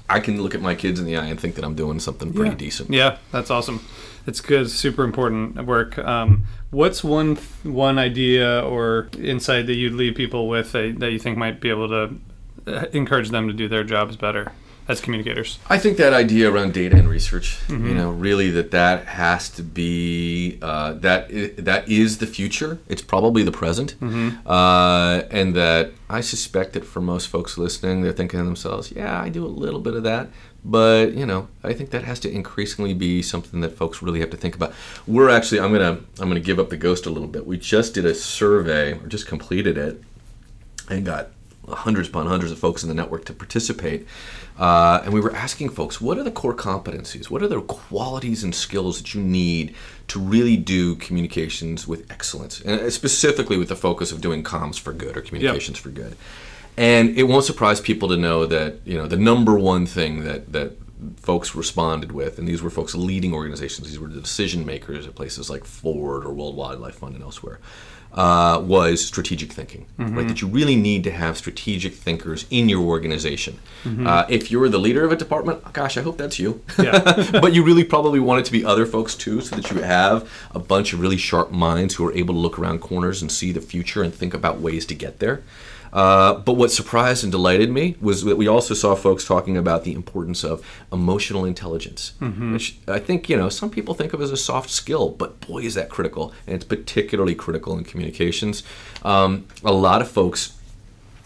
I 0.09 0.21
can 0.21 0.41
look 0.41 0.55
at 0.55 0.61
my 0.61 0.73
kids 0.73 1.01
in 1.01 1.05
the 1.05 1.17
eye 1.17 1.25
and 1.25 1.37
think 1.37 1.55
that 1.55 1.65
I'm 1.65 1.75
doing 1.75 1.99
something 1.99 2.33
pretty 2.33 2.51
yeah. 2.51 2.57
decent. 2.57 2.89
Yeah, 2.91 3.17
that's 3.33 3.51
awesome. 3.51 3.85
It's 4.25 4.39
good, 4.39 4.69
super 4.69 5.03
important 5.03 5.65
work. 5.65 5.97
Um, 5.97 6.45
what's 6.71 7.03
one 7.03 7.35
one 7.63 7.99
idea 7.99 8.61
or 8.61 9.09
insight 9.19 9.65
that 9.65 9.75
you'd 9.75 9.93
leave 9.93 10.15
people 10.15 10.47
with 10.47 10.71
that, 10.71 10.99
that 10.99 11.11
you 11.11 11.19
think 11.19 11.37
might 11.37 11.59
be 11.59 11.69
able 11.69 11.89
to 11.89 12.15
uh, 12.67 12.85
encourage 12.93 13.31
them 13.31 13.49
to 13.49 13.53
do 13.53 13.67
their 13.67 13.83
jobs 13.83 14.15
better? 14.15 14.53
As 14.87 15.01
communicators? 15.01 15.59
I 15.69 15.77
think 15.77 15.97
that 15.97 16.13
idea 16.13 16.51
around 16.51 16.73
data 16.73 16.95
and 16.97 17.09
research, 17.09 17.57
mm-hmm. 17.67 17.87
you 17.87 17.93
know, 17.93 18.11
really 18.11 18.49
that 18.51 18.71
that 18.71 19.05
has 19.07 19.49
to 19.51 19.63
be 19.63 20.57
uh, 20.61 20.93
that 20.93 21.29
that 21.57 21.89
is 21.89 22.19
the 22.19 22.27
future. 22.27 22.79
It's 22.87 23.01
probably 23.01 23.43
the 23.43 23.51
present, 23.51 23.99
mm-hmm. 23.99 24.47
uh, 24.47 25.23
and 25.31 25.55
that 25.55 25.91
I 26.09 26.21
suspect 26.21 26.73
that 26.73 26.85
for 26.85 27.01
most 27.01 27.27
folks 27.27 27.57
listening, 27.57 28.01
they're 28.01 28.13
thinking 28.13 28.39
to 28.39 28.45
themselves, 28.45 28.91
"Yeah, 28.91 29.21
I 29.21 29.29
do 29.29 29.45
a 29.45 29.47
little 29.47 29.79
bit 29.79 29.93
of 29.93 30.03
that." 30.03 30.29
But 30.63 31.13
you 31.13 31.25
know, 31.25 31.47
I 31.63 31.73
think 31.73 31.91
that 31.91 32.03
has 32.03 32.19
to 32.21 32.31
increasingly 32.31 32.93
be 32.93 33.21
something 33.21 33.61
that 33.61 33.77
folks 33.77 34.01
really 34.01 34.19
have 34.19 34.29
to 34.31 34.37
think 34.37 34.55
about. 34.55 34.73
We're 35.05 35.29
actually, 35.29 35.61
I'm 35.61 35.71
gonna, 35.71 35.99
I'm 36.19 36.27
gonna 36.27 36.39
give 36.39 36.59
up 36.59 36.69
the 36.69 36.77
ghost 36.77 37.05
a 37.05 37.09
little 37.09 37.27
bit. 37.27 37.47
We 37.47 37.57
just 37.57 37.93
did 37.93 38.05
a 38.05 38.13
survey, 38.13 38.93
or 38.93 39.07
just 39.07 39.27
completed 39.27 39.77
it, 39.77 40.01
and 40.89 41.05
got 41.05 41.29
hundreds 41.69 42.07
upon 42.09 42.27
hundreds 42.27 42.51
of 42.51 42.59
folks 42.59 42.83
in 42.83 42.89
the 42.89 42.95
network 42.95 43.25
to 43.25 43.33
participate. 43.33 44.07
Uh, 44.57 45.01
and 45.03 45.13
we 45.13 45.19
were 45.19 45.35
asking 45.35 45.69
folks, 45.69 46.01
what 46.01 46.17
are 46.17 46.23
the 46.23 46.31
core 46.31 46.53
competencies? 46.53 47.29
What 47.29 47.43
are 47.43 47.47
the 47.47 47.61
qualities 47.61 48.43
and 48.43 48.55
skills 48.55 48.97
that 48.97 49.13
you 49.13 49.21
need 49.21 49.75
to 50.07 50.19
really 50.19 50.57
do 50.57 50.95
communications 50.95 51.87
with 51.87 52.09
excellence? 52.11 52.61
And 52.61 52.91
specifically 52.91 53.57
with 53.57 53.69
the 53.69 53.75
focus 53.75 54.11
of 54.11 54.21
doing 54.21 54.43
comms 54.43 54.79
for 54.79 54.93
good 54.93 55.15
or 55.17 55.21
communications 55.21 55.77
yep. 55.77 55.83
for 55.83 55.89
good. 55.89 56.17
And 56.77 57.17
it 57.17 57.23
won't 57.23 57.43
surprise 57.43 57.81
people 57.81 58.07
to 58.09 58.17
know 58.17 58.45
that, 58.45 58.75
you 58.85 58.97
know, 58.97 59.07
the 59.07 59.17
number 59.17 59.57
one 59.57 59.85
thing 59.85 60.23
that, 60.23 60.53
that 60.53 60.73
folks 61.17 61.53
responded 61.53 62.11
with, 62.11 62.39
and 62.39 62.47
these 62.47 62.61
were 62.61 62.69
folks 62.69 62.95
leading 62.95 63.33
organizations, 63.33 63.87
these 63.87 63.99
were 63.99 64.07
the 64.07 64.21
decision 64.21 64.65
makers 64.65 65.07
at 65.07 65.15
places 65.15 65.49
like 65.49 65.65
Ford 65.65 66.23
or 66.25 66.33
World 66.33 66.55
Wildlife 66.55 66.95
Fund 66.95 67.15
and 67.15 67.23
elsewhere 67.23 67.59
uh, 68.13 68.61
was 68.63 69.05
strategic 69.05 69.53
thinking, 69.53 69.85
mm-hmm. 69.99 70.17
right? 70.17 70.27
That 70.27 70.41
you 70.41 70.47
really 70.47 70.75
need 70.75 71.03
to 71.03 71.11
have 71.11 71.37
strategic 71.37 71.93
thinkers 71.93 72.45
in 72.49 72.69
your 72.69 72.81
organization. 72.81 73.59
Mm-hmm. 73.83 74.07
Uh, 74.07 74.25
if 74.29 74.49
you're 74.49 74.69
the 74.69 74.79
leader 74.79 75.03
of 75.05 75.11
a 75.11 75.15
department, 75.15 75.73
gosh, 75.73 75.97
I 75.97 76.01
hope 76.01 76.17
that's 76.17 76.39
you. 76.39 76.61
Yeah. 76.79 77.29
but 77.41 77.53
you 77.53 77.63
really 77.63 77.83
probably 77.83 78.19
want 78.19 78.39
it 78.39 78.45
to 78.45 78.51
be 78.51 78.65
other 78.65 78.85
folks 78.85 79.15
too, 79.15 79.41
so 79.41 79.55
that 79.55 79.69
you 79.71 79.81
have 79.81 80.29
a 80.51 80.59
bunch 80.59 80.93
of 80.93 80.99
really 80.99 81.17
sharp 81.17 81.51
minds 81.51 81.95
who 81.95 82.05
are 82.07 82.13
able 82.13 82.33
to 82.33 82.39
look 82.39 82.57
around 82.57 82.79
corners 82.79 83.21
and 83.21 83.31
see 83.31 83.51
the 83.51 83.61
future 83.61 84.01
and 84.01 84.13
think 84.13 84.33
about 84.33 84.59
ways 84.59 84.85
to 84.87 84.95
get 84.95 85.19
there. 85.19 85.43
Uh, 85.93 86.35
but 86.35 86.53
what 86.53 86.71
surprised 86.71 87.23
and 87.23 87.31
delighted 87.31 87.71
me 87.71 87.95
was 88.01 88.23
that 88.23 88.35
we 88.35 88.47
also 88.47 88.73
saw 88.73 88.95
folks 88.95 89.25
talking 89.25 89.57
about 89.57 89.83
the 89.83 89.93
importance 89.93 90.43
of 90.43 90.65
emotional 90.91 91.45
intelligence, 91.45 92.13
mm-hmm. 92.19 92.53
which 92.53 92.77
I 92.87 92.99
think, 92.99 93.29
you 93.29 93.37
know, 93.37 93.49
some 93.49 93.69
people 93.69 93.93
think 93.93 94.13
of 94.13 94.21
as 94.21 94.31
a 94.31 94.37
soft 94.37 94.69
skill, 94.69 95.09
but 95.09 95.39
boy, 95.41 95.63
is 95.63 95.75
that 95.75 95.89
critical. 95.89 96.33
And 96.45 96.55
it's 96.55 96.65
particularly 96.65 97.35
critical 97.35 97.77
in 97.77 97.83
communications. 97.83 98.63
Um, 99.03 99.47
a 99.63 99.71
lot 99.71 100.01
of 100.01 100.09
folks 100.09 100.56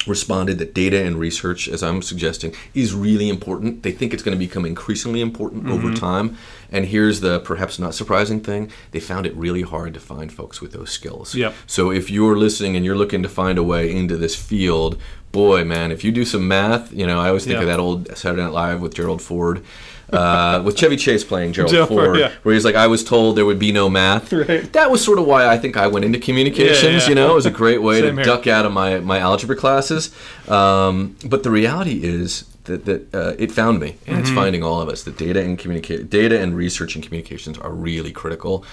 responded 0.08 0.58
that 0.60 0.74
data 0.74 1.04
and 1.04 1.18
research, 1.18 1.68
as 1.68 1.84
I'm 1.84 2.02
suggesting, 2.02 2.54
is 2.74 2.94
really 2.94 3.30
important. 3.30 3.84
They 3.84 3.92
think 3.92 4.14
it's 4.14 4.24
going 4.24 4.38
to 4.38 4.46
become 4.46 4.66
increasingly 4.66 5.22
important 5.22 5.64
mm-hmm. 5.64 5.74
over 5.74 5.94
time. 5.94 6.38
And 6.72 6.86
here's 6.86 7.20
the 7.20 7.40
perhaps 7.40 7.80
not 7.80 7.94
surprising 7.94 8.42
thing 8.42 8.72
they 8.92 9.00
found 9.00 9.26
it 9.26 9.36
really 9.36 9.62
hard 9.62 9.94
to 9.94 10.00
find 10.00 10.32
folks 10.32 10.62
with 10.62 10.72
those 10.72 10.92
skills. 10.92 11.36
Yep. 11.36 11.54
So 11.68 11.92
if 11.92 12.10
you're 12.10 12.38
listening 12.38 12.76
and 12.76 12.86
you're 12.86 12.96
looking 12.96 13.24
to 13.24 13.30
find 13.30 13.58
a 13.58 13.64
way 13.64 13.92
into 13.92 14.18
this 14.18 14.36
field, 14.36 14.98
boy, 15.32 15.64
man, 15.64 15.92
if 15.92 16.04
you 16.04 16.12
do 16.12 16.26
some 16.26 16.48
math, 16.48 16.92
you 16.94 17.06
know, 17.06 17.20
I 17.20 17.28
always 17.28 17.44
think 17.44 17.56
yep. 17.56 17.64
of 17.64 17.68
that 17.68 17.80
old 17.80 18.16
Saturday 18.18 18.44
Night 18.44 18.54
Live 18.54 18.82
with 18.82 18.94
Gerald 18.94 19.22
Ford 19.22 19.64
uh, 20.12 20.62
with 20.64 20.78
Chevy 20.78 20.98
Chase 20.98 21.24
playing 21.24 21.54
Gerald 21.54 21.74
Joe, 21.74 21.86
Ford, 21.86 22.18
yeah. 22.18 22.32
where 22.44 22.54
he's 22.54 22.66
like, 22.66 22.76
"I 22.76 22.88
was 22.88 23.04
told 23.04 23.38
there 23.38 23.46
would 23.46 23.60
be 23.60 23.72
no 23.72 23.90
math." 23.90 24.32
Right. 24.32 24.72
That 24.74 24.92
was 24.92 25.04
sort 25.04 25.20
of 25.20 25.26
why 25.26 25.48
I 25.48 25.58
think 25.58 25.78
I 25.78 25.88
went 25.88 26.06
into 26.06 26.20
communications. 26.20 26.84
Yeah, 26.84 27.00
yeah. 27.00 27.10
You 27.10 27.16
know, 27.16 27.32
it 27.32 27.36
was 27.36 27.46
a 27.46 27.52
great 27.52 27.82
way 27.82 28.02
to 28.02 28.14
here. 28.14 28.24
duck 28.24 28.48
out 28.48 28.66
of 28.66 28.74
my 28.74 29.00
my 29.00 29.20
algebra 29.20 29.56
classes. 29.56 30.14
Um, 30.48 31.16
but 31.26 31.44
the 31.44 31.52
reality 31.52 32.04
is 32.04 32.44
that 32.66 32.86
that 32.86 33.14
uh, 33.14 33.36
it 33.38 33.52
found 33.52 33.80
me, 33.80 33.98
and 34.06 34.16
mm-hmm. 34.16 34.20
it's 34.20 34.32
finding 34.32 34.64
all 34.64 34.82
of 34.82 34.90
us. 34.90 35.04
That 35.04 35.18
data 35.18 35.42
and 35.42 35.58
communicate, 35.58 36.10
data 36.10 36.40
and 36.40 36.56
research 36.56 36.96
and 36.96 37.04
communications 37.04 37.58
are 37.58 37.72
really 37.72 38.12
critical. 38.12 38.66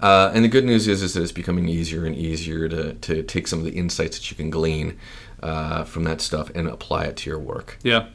Uh, 0.00 0.30
and 0.34 0.44
the 0.44 0.48
good 0.48 0.64
news 0.64 0.88
is, 0.88 1.02
is 1.02 1.14
that 1.14 1.22
it's 1.22 1.32
becoming 1.32 1.68
easier 1.68 2.04
and 2.04 2.16
easier 2.16 2.68
to, 2.68 2.94
to 2.94 3.22
take 3.22 3.46
some 3.46 3.60
of 3.60 3.64
the 3.64 3.70
insights 3.70 4.18
that 4.18 4.30
you 4.30 4.36
can 4.36 4.50
glean 4.50 4.98
uh, 5.42 5.84
from 5.84 6.04
that 6.04 6.20
stuff 6.20 6.50
and 6.54 6.68
apply 6.68 7.04
it 7.04 7.16
to 7.16 7.30
your 7.30 7.38
work. 7.38 7.78
Yeah, 7.82 8.08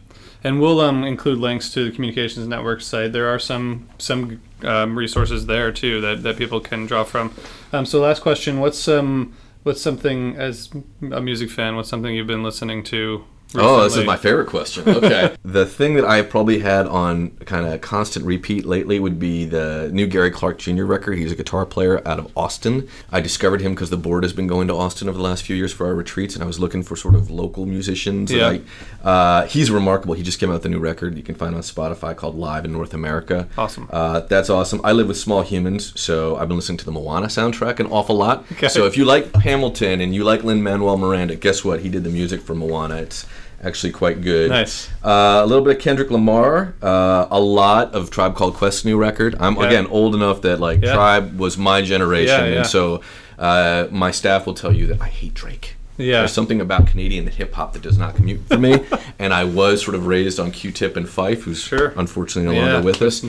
and 0.43 0.61
we'll 0.61 0.79
um, 0.79 1.03
include 1.03 1.37
links 1.37 1.69
to 1.73 1.85
the 1.85 1.91
communications 1.91 2.47
network 2.47 2.81
site. 2.81 3.11
There 3.11 3.27
are 3.27 3.39
some 3.39 3.89
some 3.97 4.41
um, 4.63 4.97
resources 4.97 5.45
there 5.45 5.71
too 5.71 6.01
that, 6.01 6.23
that 6.23 6.37
people 6.37 6.59
can 6.59 6.85
draw 6.85 7.03
from. 7.03 7.33
Um, 7.73 7.85
so 7.85 7.99
last 7.99 8.21
question: 8.21 8.59
What's 8.59 8.87
um 8.87 9.33
what's 9.63 9.81
something 9.81 10.35
as 10.35 10.69
a 11.11 11.21
music 11.21 11.49
fan? 11.49 11.75
What's 11.75 11.89
something 11.89 12.15
you've 12.15 12.27
been 12.27 12.43
listening 12.43 12.83
to 12.85 13.25
Recently. 13.51 13.67
Oh, 13.67 13.83
this 13.83 13.97
is 13.97 14.05
my 14.05 14.15
favorite 14.15 14.47
question. 14.47 14.87
Okay. 14.87 15.35
the 15.43 15.65
thing 15.65 15.95
that 15.95 16.05
I 16.05 16.21
probably 16.21 16.59
had 16.59 16.85
on 16.85 17.31
kind 17.31 17.65
of 17.65 17.81
constant 17.81 18.23
repeat 18.23 18.63
lately 18.63 18.99
would 18.99 19.17
be 19.17 19.45
the 19.45 19.89
new 19.91 20.05
Gary 20.05 20.29
Clark 20.29 20.59
Jr. 20.59 20.83
record. 20.83 21.17
He's 21.17 21.31
a 21.31 21.35
guitar 21.35 21.65
player 21.65 22.07
out 22.07 22.19
of 22.19 22.31
Austin. 22.37 22.87
I 23.11 23.21
discovered 23.21 23.61
him 23.61 23.73
because 23.73 23.89
the 23.89 23.97
board 23.97 24.23
has 24.23 24.33
been 24.33 24.45
going 24.45 24.67
to 24.67 24.75
Austin 24.75 25.09
over 25.09 25.17
the 25.17 25.23
last 25.23 25.41
few 25.41 25.55
years 25.55 25.73
for 25.73 25.87
our 25.87 25.95
retreats, 25.95 26.35
and 26.35 26.43
I 26.43 26.47
was 26.47 26.59
looking 26.59 26.83
for 26.83 26.95
sort 26.95 27.15
of 27.15 27.31
local 27.31 27.65
musicians. 27.65 28.31
Yeah. 28.31 28.57
I, 29.03 29.09
uh, 29.09 29.47
he's 29.47 29.71
remarkable. 29.71 30.13
He 30.13 30.21
just 30.21 30.39
came 30.39 30.51
out 30.51 30.53
with 30.53 30.65
a 30.65 30.69
new 30.69 30.77
record 30.77 31.17
you 31.17 31.23
can 31.23 31.33
find 31.33 31.55
on 31.55 31.61
Spotify 31.61 32.15
called 32.15 32.35
Live 32.35 32.65
in 32.65 32.71
North 32.71 32.93
America. 32.93 33.47
Awesome. 33.57 33.89
Uh, 33.91 34.19
that's 34.19 34.51
awesome. 34.51 34.79
I 34.83 34.91
live 34.91 35.07
with 35.07 35.17
small 35.17 35.41
humans, 35.41 35.99
so 35.99 36.35
I've 36.35 36.49
been 36.49 36.57
listening 36.57 36.77
to 36.77 36.85
the 36.85 36.91
Moana 36.91 37.25
soundtrack 37.25 37.79
an 37.79 37.87
awful 37.87 38.15
lot. 38.15 38.45
Okay. 38.51 38.67
So 38.67 38.85
if 38.85 38.95
you 38.95 39.05
like 39.05 39.33
Hamilton 39.37 40.01
and 40.01 40.13
you 40.13 40.23
like 40.23 40.43
Lin 40.43 40.61
Manuel 40.61 40.97
Miranda, 40.97 41.35
guess 41.35 41.65
what? 41.65 41.79
He 41.79 41.89
did 41.89 42.03
the 42.03 42.11
music 42.11 42.41
for 42.41 42.53
Moana. 42.53 42.97
It's 42.97 43.25
actually 43.63 43.91
quite 43.91 44.21
good. 44.21 44.49
Nice. 44.49 44.89
Uh, 45.03 45.41
a 45.43 45.45
little 45.45 45.63
bit 45.63 45.75
of 45.75 45.81
Kendrick 45.81 46.11
Lamar. 46.11 46.75
Uh, 46.81 47.27
a 47.29 47.39
lot 47.39 47.93
of 47.93 48.09
Tribe 48.09 48.35
Called 48.35 48.55
Quest 48.55 48.85
new 48.85 48.97
record. 48.97 49.35
I'm 49.39 49.55
yeah. 49.55 49.67
again 49.67 49.87
old 49.87 50.15
enough 50.15 50.41
that 50.41 50.59
like 50.59 50.81
yeah. 50.81 50.93
Tribe 50.93 51.37
was 51.37 51.57
my 51.57 51.81
generation, 51.81 52.45
yeah, 52.45 52.57
and 52.59 52.67
so 52.67 53.01
uh, 53.37 53.87
my 53.91 54.11
staff 54.11 54.45
will 54.45 54.53
tell 54.53 54.73
you 54.73 54.87
that 54.87 55.01
I 55.01 55.07
hate 55.07 55.33
Drake. 55.33 55.75
Yeah. 55.97 56.19
There's 56.19 56.31
something 56.31 56.61
about 56.61 56.87
Canadian 56.87 57.27
hip 57.27 57.53
hop 57.53 57.73
that 57.73 57.81
does 57.81 57.97
not 57.97 58.15
commute 58.15 58.47
for 58.47 58.57
me, 58.57 58.85
and 59.19 59.33
I 59.33 59.43
was 59.43 59.83
sort 59.83 59.95
of 59.95 60.07
raised 60.07 60.39
on 60.39 60.51
Q-Tip 60.51 60.95
and 60.95 61.05
Phife, 61.05 61.41
who's 61.41 61.61
sure. 61.61 61.93
unfortunately 61.97 62.55
no 62.55 62.61
longer 62.61 62.85
with 62.85 63.01
us. 63.01 63.19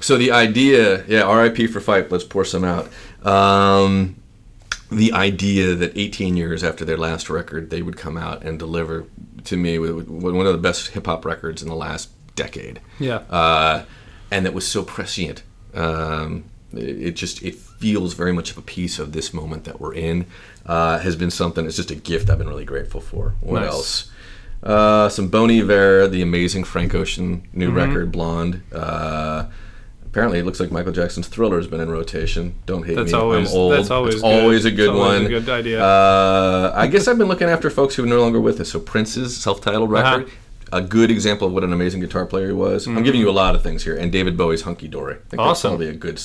So 0.00 0.16
the 0.16 0.30
idea, 0.30 1.04
yeah, 1.06 1.22
R.I.P. 1.22 1.66
for 1.66 1.80
Phife. 1.80 2.12
Let's 2.12 2.22
pour 2.22 2.44
some 2.44 2.64
out. 2.64 2.88
Um, 3.26 4.14
the 4.92 5.12
idea 5.12 5.74
that 5.74 5.96
18 5.96 6.36
years 6.36 6.62
after 6.62 6.84
their 6.84 6.96
last 6.96 7.28
record, 7.28 7.70
they 7.70 7.82
would 7.82 7.96
come 7.96 8.16
out 8.16 8.44
and 8.44 8.60
deliver 8.60 9.06
to 9.44 9.56
me 9.56 9.78
one 9.78 10.46
of 10.46 10.52
the 10.52 10.58
best 10.58 10.88
hip 10.88 11.06
hop 11.06 11.24
records 11.24 11.62
in 11.62 11.68
the 11.68 11.76
last 11.76 12.10
decade. 12.34 12.80
Yeah. 12.98 13.18
Uh, 13.30 13.84
and 14.30 14.44
that 14.46 14.54
was 14.54 14.66
so 14.66 14.82
prescient. 14.82 15.42
Um, 15.74 16.44
it, 16.72 17.12
just 17.12 17.42
it 17.42 17.54
feels 17.54 18.14
very 18.14 18.32
much 18.32 18.50
of 18.50 18.58
a 18.58 18.62
piece 18.62 18.98
of 18.98 19.12
this 19.12 19.32
moment 19.32 19.64
that 19.64 19.80
we're 19.80 19.94
in. 19.94 20.26
Uh, 20.66 20.98
has 20.98 21.14
been 21.14 21.30
something. 21.30 21.66
It's 21.66 21.76
just 21.76 21.90
a 21.90 21.94
gift 21.94 22.30
I've 22.30 22.38
been 22.38 22.48
really 22.48 22.64
grateful 22.64 23.00
for. 23.00 23.34
What 23.40 23.60
nice. 23.60 23.70
else? 23.70 24.10
Uh, 24.62 25.08
some 25.10 25.28
Bon 25.28 25.50
Iver, 25.50 26.08
the 26.08 26.22
amazing 26.22 26.64
Frank 26.64 26.94
Ocean 26.94 27.46
new 27.52 27.68
mm-hmm. 27.68 27.76
record, 27.76 28.12
Blonde. 28.12 28.62
Apparently 30.14 30.38
it 30.38 30.44
looks 30.44 30.60
like 30.60 30.70
Michael 30.70 30.92
Jackson's 30.92 31.26
Thriller 31.26 31.56
has 31.56 31.66
been 31.66 31.80
in 31.80 31.90
rotation. 31.90 32.54
Don't 32.66 32.86
hate 32.86 32.94
that's 32.94 33.10
me. 33.10 33.18
Always, 33.18 33.50
I'm 33.50 33.58
old. 33.58 33.72
That's 33.72 33.90
always, 33.90 34.14
good. 34.14 34.24
always 34.24 34.64
a 34.64 34.70
good 34.70 34.90
always 34.90 35.22
one. 35.22 35.26
A 35.26 35.28
good 35.28 35.48
idea. 35.48 35.82
Uh, 35.82 36.72
I 36.72 36.86
guess 36.86 37.08
I've 37.08 37.18
been 37.18 37.26
looking 37.26 37.48
after 37.48 37.68
folks 37.68 37.96
who 37.96 38.04
are 38.04 38.06
no 38.06 38.20
longer 38.20 38.40
with 38.40 38.60
us. 38.60 38.70
So 38.70 38.78
Prince's 38.78 39.36
self-titled 39.36 39.92
uh-huh. 39.92 40.18
record. 40.18 40.28
Uh-huh. 40.28 40.78
A 40.78 40.82
good 40.82 41.10
example 41.10 41.48
of 41.48 41.52
what 41.52 41.64
an 41.64 41.72
amazing 41.72 42.00
guitar 42.00 42.26
player 42.26 42.46
he 42.46 42.52
was. 42.52 42.86
Mm-hmm. 42.86 42.96
I'm 42.96 43.02
giving 43.02 43.20
you 43.20 43.28
a 43.28 43.32
lot 43.32 43.56
of 43.56 43.64
things 43.64 43.82
here, 43.82 43.96
and 43.96 44.12
David 44.12 44.36
Bowie's 44.36 44.62
"Hunky 44.62 44.86
Dory." 44.86 45.16
I 45.16 45.28
think 45.30 45.42
awesome. 45.42 45.48
That's 45.48 45.60
probably 45.62 45.88
a 45.88 45.94
good, 45.94 46.20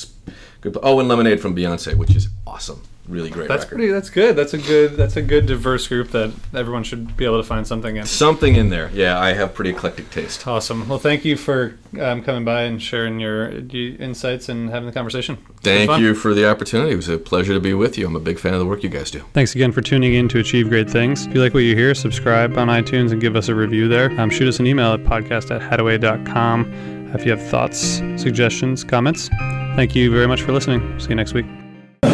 good. 0.62 0.78
Oh, 0.84 1.00
and 1.00 1.10
"Lemonade" 1.10 1.42
from 1.42 1.56
Beyonce, 1.56 1.96
which 1.96 2.16
is 2.16 2.30
awesome 2.46 2.84
really 3.10 3.30
great. 3.30 3.48
That's 3.48 3.66
record. 3.66 3.76
pretty. 3.76 3.92
That's 3.92 4.10
good. 4.10 4.36
That's 4.36 4.54
a 4.54 4.58
good. 4.58 4.96
That's 4.96 5.18
a 5.18 5.22
good 5.22 5.46
diverse 5.46 5.88
group 5.88 6.10
that 6.12 6.32
everyone 6.54 6.84
should 6.84 7.18
be 7.18 7.26
able 7.26 7.42
to 7.42 7.48
find 7.48 7.66
something 7.68 7.98
in. 7.98 8.06
Something 8.06 8.56
in 8.56 8.70
there. 8.70 8.90
Yeah, 8.94 9.20
I 9.20 9.34
have 9.34 9.54
pretty 9.54 9.72
eclectic 9.72 10.10
taste. 10.12 10.48
Awesome. 10.48 10.88
Well, 10.88 11.00
thank 11.00 11.26
you 11.26 11.36
for 11.36 11.78
um, 12.00 12.24
coming 12.24 12.46
by 12.46 12.64
and 12.64 12.82
sharing 12.82 13.20
your, 13.20 13.52
your 13.52 13.96
insights 14.00 14.50
and 14.50 14.70
having 14.70 14.86
the 14.88 14.94
conversation. 14.94 15.38
Thank 15.62 16.00
you 16.00 16.14
for 16.14 16.34
the 16.34 16.50
opportunity. 16.50 16.94
It 16.94 16.96
was 16.96 17.10
a 17.10 17.18
pleasure 17.18 17.54
to 17.54 17.60
be 17.60 17.74
with 17.74 17.98
you. 17.98 18.08
I'm 18.08 18.16
a 18.16 18.20
big 18.20 18.40
fan 18.40 18.54
of 18.54 18.60
the 18.60 18.66
work 18.66 18.84
you 18.84 18.90
guys 18.90 19.12
do. 19.12 19.20
Thanks 19.34 19.56
again 19.56 19.72
for 19.72 19.82
tuning 19.82 20.14
in 20.14 20.30
to 20.30 20.40
Achieve 20.40 20.70
Great 20.70 20.90
Things. 20.90 21.26
If 21.26 21.34
you 21.34 21.42
like 21.42 21.54
what 21.54 21.64
you 21.64 21.76
hear, 21.76 21.94
subscribe 21.96 22.58
on 22.58 22.68
iTunes 22.68 23.12
and 23.12 23.20
give 23.20 23.36
us 23.36 23.48
a 23.48 23.56
review 23.56 23.88
there. 23.88 24.12
Um, 24.20 24.30
shoot 24.30 24.48
us 24.48 24.60
an 24.60 24.68
email 24.68 24.94
at 24.94 25.04
podcast 25.04 25.52
at 25.52 25.62
hattaway.com 25.62 27.10
if 27.14 27.26
you 27.26 27.32
have 27.32 27.42
thoughts, 27.50 28.02
suggestions, 28.18 28.84
comments. 28.84 29.30
Thank 29.76 29.96
you 29.96 30.12
very 30.12 30.28
much 30.28 30.42
for 30.42 30.52
listening. 30.52 31.00
See 31.00 31.10
you 31.10 31.16
next 31.16 31.34
week. 31.34 31.59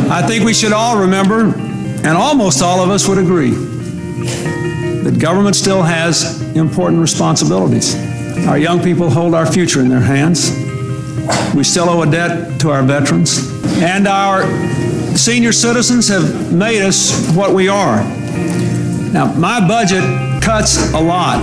I 0.09 0.25
think 0.27 0.45
we 0.45 0.53
should 0.53 0.73
all 0.73 0.97
remember, 0.99 1.41
and 1.41 2.07
almost 2.07 2.61
all 2.61 2.83
of 2.83 2.89
us 2.89 3.07
would 3.07 3.17
agree, 3.17 3.51
that 3.51 5.17
government 5.19 5.55
still 5.55 5.81
has 5.81 6.41
important 6.55 7.01
responsibilities. 7.01 7.95
Our 8.47 8.57
young 8.57 8.81
people 8.81 9.09
hold 9.09 9.33
our 9.33 9.45
future 9.45 9.81
in 9.81 9.89
their 9.89 9.99
hands. 9.99 10.51
We 11.55 11.63
still 11.63 11.89
owe 11.89 12.01
a 12.03 12.09
debt 12.09 12.59
to 12.61 12.69
our 12.69 12.83
veterans. 12.83 13.51
And 13.81 14.07
our 14.07 14.45
senior 15.15 15.51
citizens 15.51 16.07
have 16.09 16.53
made 16.53 16.81
us 16.81 17.31
what 17.35 17.53
we 17.53 17.67
are. 17.67 18.03
Now, 19.11 19.33
my 19.33 19.65
budget 19.65 20.03
cuts 20.43 20.93
a 20.93 20.99
lot, 20.99 21.41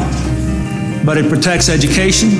but 1.04 1.18
it 1.18 1.28
protects 1.28 1.68
education, 1.68 2.30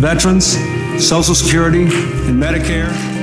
veterans, 0.00 0.58
Social 0.98 1.34
Security, 1.34 1.84
and 1.84 2.42
Medicare. 2.42 3.13